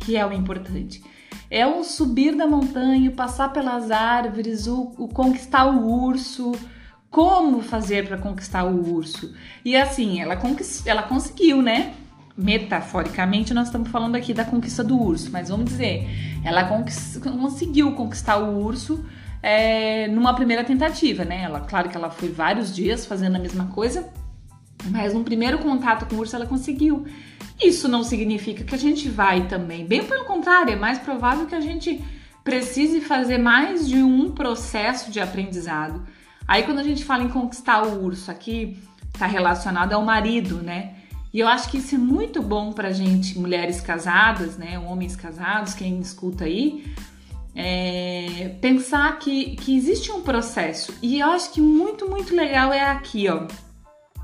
que 0.00 0.16
é 0.16 0.26
o 0.26 0.32
importante. 0.32 1.02
É 1.50 1.66
o 1.66 1.84
subir 1.84 2.34
da 2.34 2.46
montanha, 2.46 3.10
passar 3.10 3.52
pelas 3.52 3.90
árvores, 3.90 4.66
o, 4.66 4.92
o 4.96 5.08
conquistar 5.08 5.66
o 5.66 5.86
urso, 5.86 6.52
como 7.10 7.60
fazer 7.60 8.06
para 8.08 8.18
conquistar 8.18 8.64
o 8.64 8.94
urso. 8.94 9.34
E 9.64 9.76
assim, 9.76 10.20
ela, 10.20 10.38
ela 10.86 11.02
conseguiu, 11.02 11.60
né? 11.60 11.94
Metaforicamente, 12.40 13.52
nós 13.52 13.66
estamos 13.66 13.88
falando 13.88 14.16
aqui 14.16 14.32
da 14.32 14.44
conquista 14.44 14.82
do 14.82 15.00
urso, 15.00 15.30
mas 15.30 15.48
vamos 15.48 15.66
dizer, 15.66 16.08
ela 16.44 16.64
conseguiu 16.64 17.92
conquistar 17.92 18.38
o 18.38 18.58
urso 18.58 19.04
é, 19.42 20.08
numa 20.08 20.34
primeira 20.34 20.64
tentativa, 20.64 21.24
né? 21.24 21.42
Ela, 21.42 21.60
claro 21.60 21.88
que 21.88 21.96
ela 21.96 22.10
foi 22.10 22.30
vários 22.30 22.74
dias 22.74 23.06
fazendo 23.06 23.36
a 23.36 23.38
mesma 23.38 23.66
coisa, 23.66 24.08
mas 24.90 25.12
no 25.12 25.22
primeiro 25.22 25.58
contato 25.58 26.06
com 26.06 26.16
o 26.16 26.18
urso 26.18 26.34
ela 26.34 26.46
conseguiu. 26.46 27.06
Isso 27.62 27.88
não 27.88 28.02
significa 28.02 28.64
que 28.64 28.74
a 28.74 28.78
gente 28.78 29.08
vai 29.08 29.46
também, 29.46 29.86
bem 29.86 30.04
pelo 30.04 30.24
contrário, 30.24 30.72
é 30.72 30.76
mais 30.76 30.98
provável 30.98 31.46
que 31.46 31.54
a 31.54 31.60
gente 31.60 32.02
precise 32.42 33.02
fazer 33.02 33.36
mais 33.36 33.86
de 33.86 34.02
um 34.02 34.30
processo 34.30 35.10
de 35.10 35.20
aprendizado. 35.20 36.02
Aí 36.48 36.62
quando 36.62 36.78
a 36.78 36.82
gente 36.82 37.04
fala 37.04 37.22
em 37.22 37.28
conquistar 37.28 37.82
o 37.82 38.02
urso 38.02 38.30
aqui, 38.30 38.78
está 39.12 39.26
relacionado 39.26 39.92
ao 39.92 40.02
marido, 40.02 40.62
né? 40.62 40.94
E 41.32 41.38
eu 41.38 41.46
acho 41.46 41.70
que 41.70 41.78
isso 41.78 41.94
é 41.94 41.98
muito 41.98 42.42
bom 42.42 42.72
pra 42.72 42.92
gente, 42.92 43.38
mulheres 43.38 43.80
casadas, 43.80 44.56
né? 44.56 44.78
Homens 44.78 45.14
casados, 45.14 45.74
quem 45.74 46.00
escuta 46.00 46.44
aí, 46.44 46.84
é, 47.54 48.56
pensar 48.60 49.18
que, 49.18 49.56
que 49.56 49.76
existe 49.76 50.10
um 50.10 50.22
processo. 50.22 50.92
E 51.00 51.20
eu 51.20 51.30
acho 51.30 51.52
que 51.52 51.60
muito, 51.60 52.08
muito 52.08 52.34
legal 52.34 52.72
é 52.72 52.82
aqui, 52.82 53.28
ó. 53.28 53.46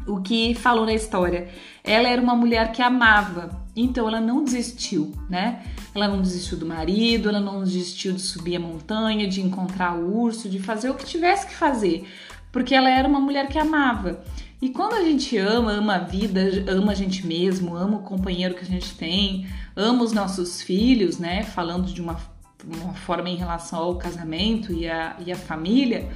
O 0.06 0.20
que 0.20 0.54
falou 0.54 0.86
na 0.86 0.94
história. 0.94 1.48
Ela 1.82 2.08
era 2.08 2.20
uma 2.20 2.34
mulher 2.34 2.72
que 2.72 2.82
amava, 2.82 3.64
então 3.74 4.08
ela 4.08 4.20
não 4.20 4.42
desistiu, 4.42 5.12
né? 5.30 5.64
Ela 5.94 6.08
não 6.08 6.20
desistiu 6.20 6.58
do 6.58 6.66
marido, 6.66 7.28
ela 7.28 7.40
não 7.40 7.62
desistiu 7.62 8.12
de 8.12 8.20
subir 8.20 8.56
a 8.56 8.60
montanha, 8.60 9.28
de 9.28 9.40
encontrar 9.40 9.96
o 9.96 10.16
urso, 10.16 10.48
de 10.48 10.58
fazer 10.58 10.90
o 10.90 10.94
que 10.94 11.04
tivesse 11.04 11.46
que 11.46 11.54
fazer, 11.54 12.08
porque 12.50 12.74
ela 12.74 12.90
era 12.90 13.06
uma 13.06 13.20
mulher 13.20 13.48
que 13.48 13.58
amava. 13.58 14.24
E 14.60 14.70
quando 14.70 14.94
a 14.94 15.02
gente 15.02 15.36
ama, 15.36 15.72
ama 15.72 15.96
a 15.96 15.98
vida, 15.98 16.64
ama 16.66 16.92
a 16.92 16.94
gente 16.94 17.26
mesmo, 17.26 17.76
ama 17.76 17.98
o 17.98 18.02
companheiro 18.02 18.54
que 18.54 18.62
a 18.62 18.66
gente 18.66 18.94
tem, 18.96 19.46
ama 19.74 20.02
os 20.02 20.12
nossos 20.12 20.62
filhos, 20.62 21.18
né? 21.18 21.42
Falando 21.42 21.92
de 21.92 22.00
uma, 22.00 22.16
uma 22.64 22.94
forma 22.94 23.28
em 23.28 23.36
relação 23.36 23.78
ao 23.78 23.96
casamento 23.96 24.72
e 24.72 24.88
a, 24.88 25.16
e 25.24 25.30
a 25.30 25.36
família, 25.36 26.08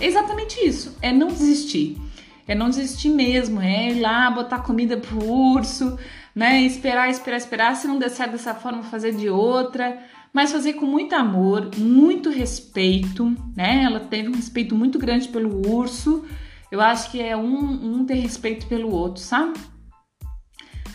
é 0.00 0.06
exatamente 0.06 0.64
isso: 0.64 0.96
é 1.02 1.12
não 1.12 1.28
desistir. 1.28 1.98
É 2.46 2.54
não 2.54 2.68
desistir 2.68 3.10
mesmo, 3.10 3.60
é 3.60 3.90
ir 3.90 4.00
lá 4.00 4.28
botar 4.28 4.60
comida 4.60 4.96
pro 4.96 5.24
urso, 5.24 5.96
né? 6.34 6.62
Esperar, 6.62 7.08
esperar, 7.08 7.36
esperar. 7.36 7.76
Se 7.76 7.86
não 7.86 7.98
der 7.98 8.10
certo 8.10 8.32
dessa 8.32 8.54
forma, 8.54 8.82
fazer 8.82 9.14
de 9.14 9.28
outra 9.28 9.98
mas 10.32 10.52
fazer 10.52 10.74
com 10.74 10.86
muito 10.86 11.12
amor, 11.14 11.70
muito 11.76 12.30
respeito, 12.30 13.34
né? 13.56 13.82
Ela 13.82 13.98
teve 13.98 14.28
um 14.28 14.34
respeito 14.34 14.76
muito 14.76 14.98
grande 14.98 15.28
pelo 15.28 15.68
urso 15.68 16.24
eu 16.70 16.80
acho 16.80 17.10
que 17.10 17.20
é 17.20 17.36
um, 17.36 17.96
um 18.00 18.06
ter 18.06 18.14
respeito 18.14 18.66
pelo 18.66 18.90
outro, 18.92 19.20
sabe? 19.20 19.58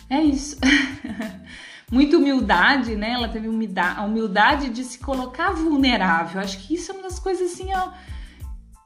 É 0.08 0.22
isso. 0.22 0.56
Muita 1.90 2.16
humildade, 2.16 2.96
né? 2.96 3.12
Ela 3.12 3.28
teve 3.28 3.46
a 3.46 4.02
humildade 4.02 4.70
de 4.70 4.82
se 4.82 4.98
colocar 4.98 5.52
vulnerável. 5.52 6.40
Acho 6.40 6.58
que 6.66 6.74
isso 6.74 6.90
é 6.90 6.94
uma 6.94 7.04
das 7.04 7.18
coisas 7.18 7.52
assim, 7.52 7.68
ó, 7.74 7.90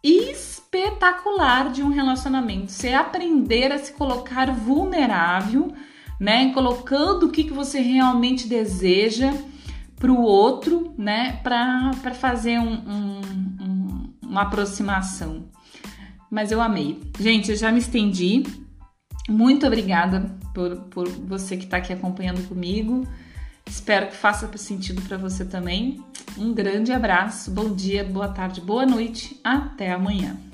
espetacular 0.02 1.70
de 1.70 1.82
um 1.82 1.88
relacionamento. 1.88 2.72
Você 2.72 2.92
aprender 2.92 3.72
a 3.72 3.78
se 3.78 3.92
colocar 3.92 4.50
vulnerável, 4.50 5.72
né? 6.18 6.52
Colocando 6.52 7.26
o 7.26 7.30
que, 7.30 7.44
que 7.44 7.52
você 7.52 7.80
realmente 7.80 8.48
deseja 8.48 9.32
para 9.96 10.10
o 10.10 10.20
outro, 10.20 10.92
né? 10.98 11.38
Para 11.42 12.14
fazer 12.14 12.58
um, 12.58 12.72
um, 12.72 13.20
um, 13.60 14.14
uma 14.22 14.42
aproximação 14.42 15.48
mas 16.30 16.52
eu 16.52 16.60
amei. 16.60 17.00
Gente, 17.18 17.50
eu 17.50 17.56
já 17.56 17.72
me 17.72 17.78
estendi. 17.78 18.44
Muito 19.28 19.66
obrigada 19.66 20.34
por, 20.54 20.76
por 20.82 21.08
você 21.08 21.56
que 21.56 21.64
está 21.64 21.78
aqui 21.78 21.92
acompanhando 21.92 22.46
comigo. 22.48 23.06
Espero 23.66 24.08
que 24.08 24.16
faça 24.16 24.50
sentido 24.58 25.02
para 25.02 25.16
você 25.16 25.44
também. 25.44 26.02
Um 26.36 26.52
grande 26.52 26.92
abraço, 26.92 27.50
bom 27.50 27.74
dia, 27.74 28.04
boa 28.04 28.28
tarde, 28.28 28.60
boa 28.60 28.86
noite. 28.86 29.38
Até 29.44 29.92
amanhã. 29.92 30.49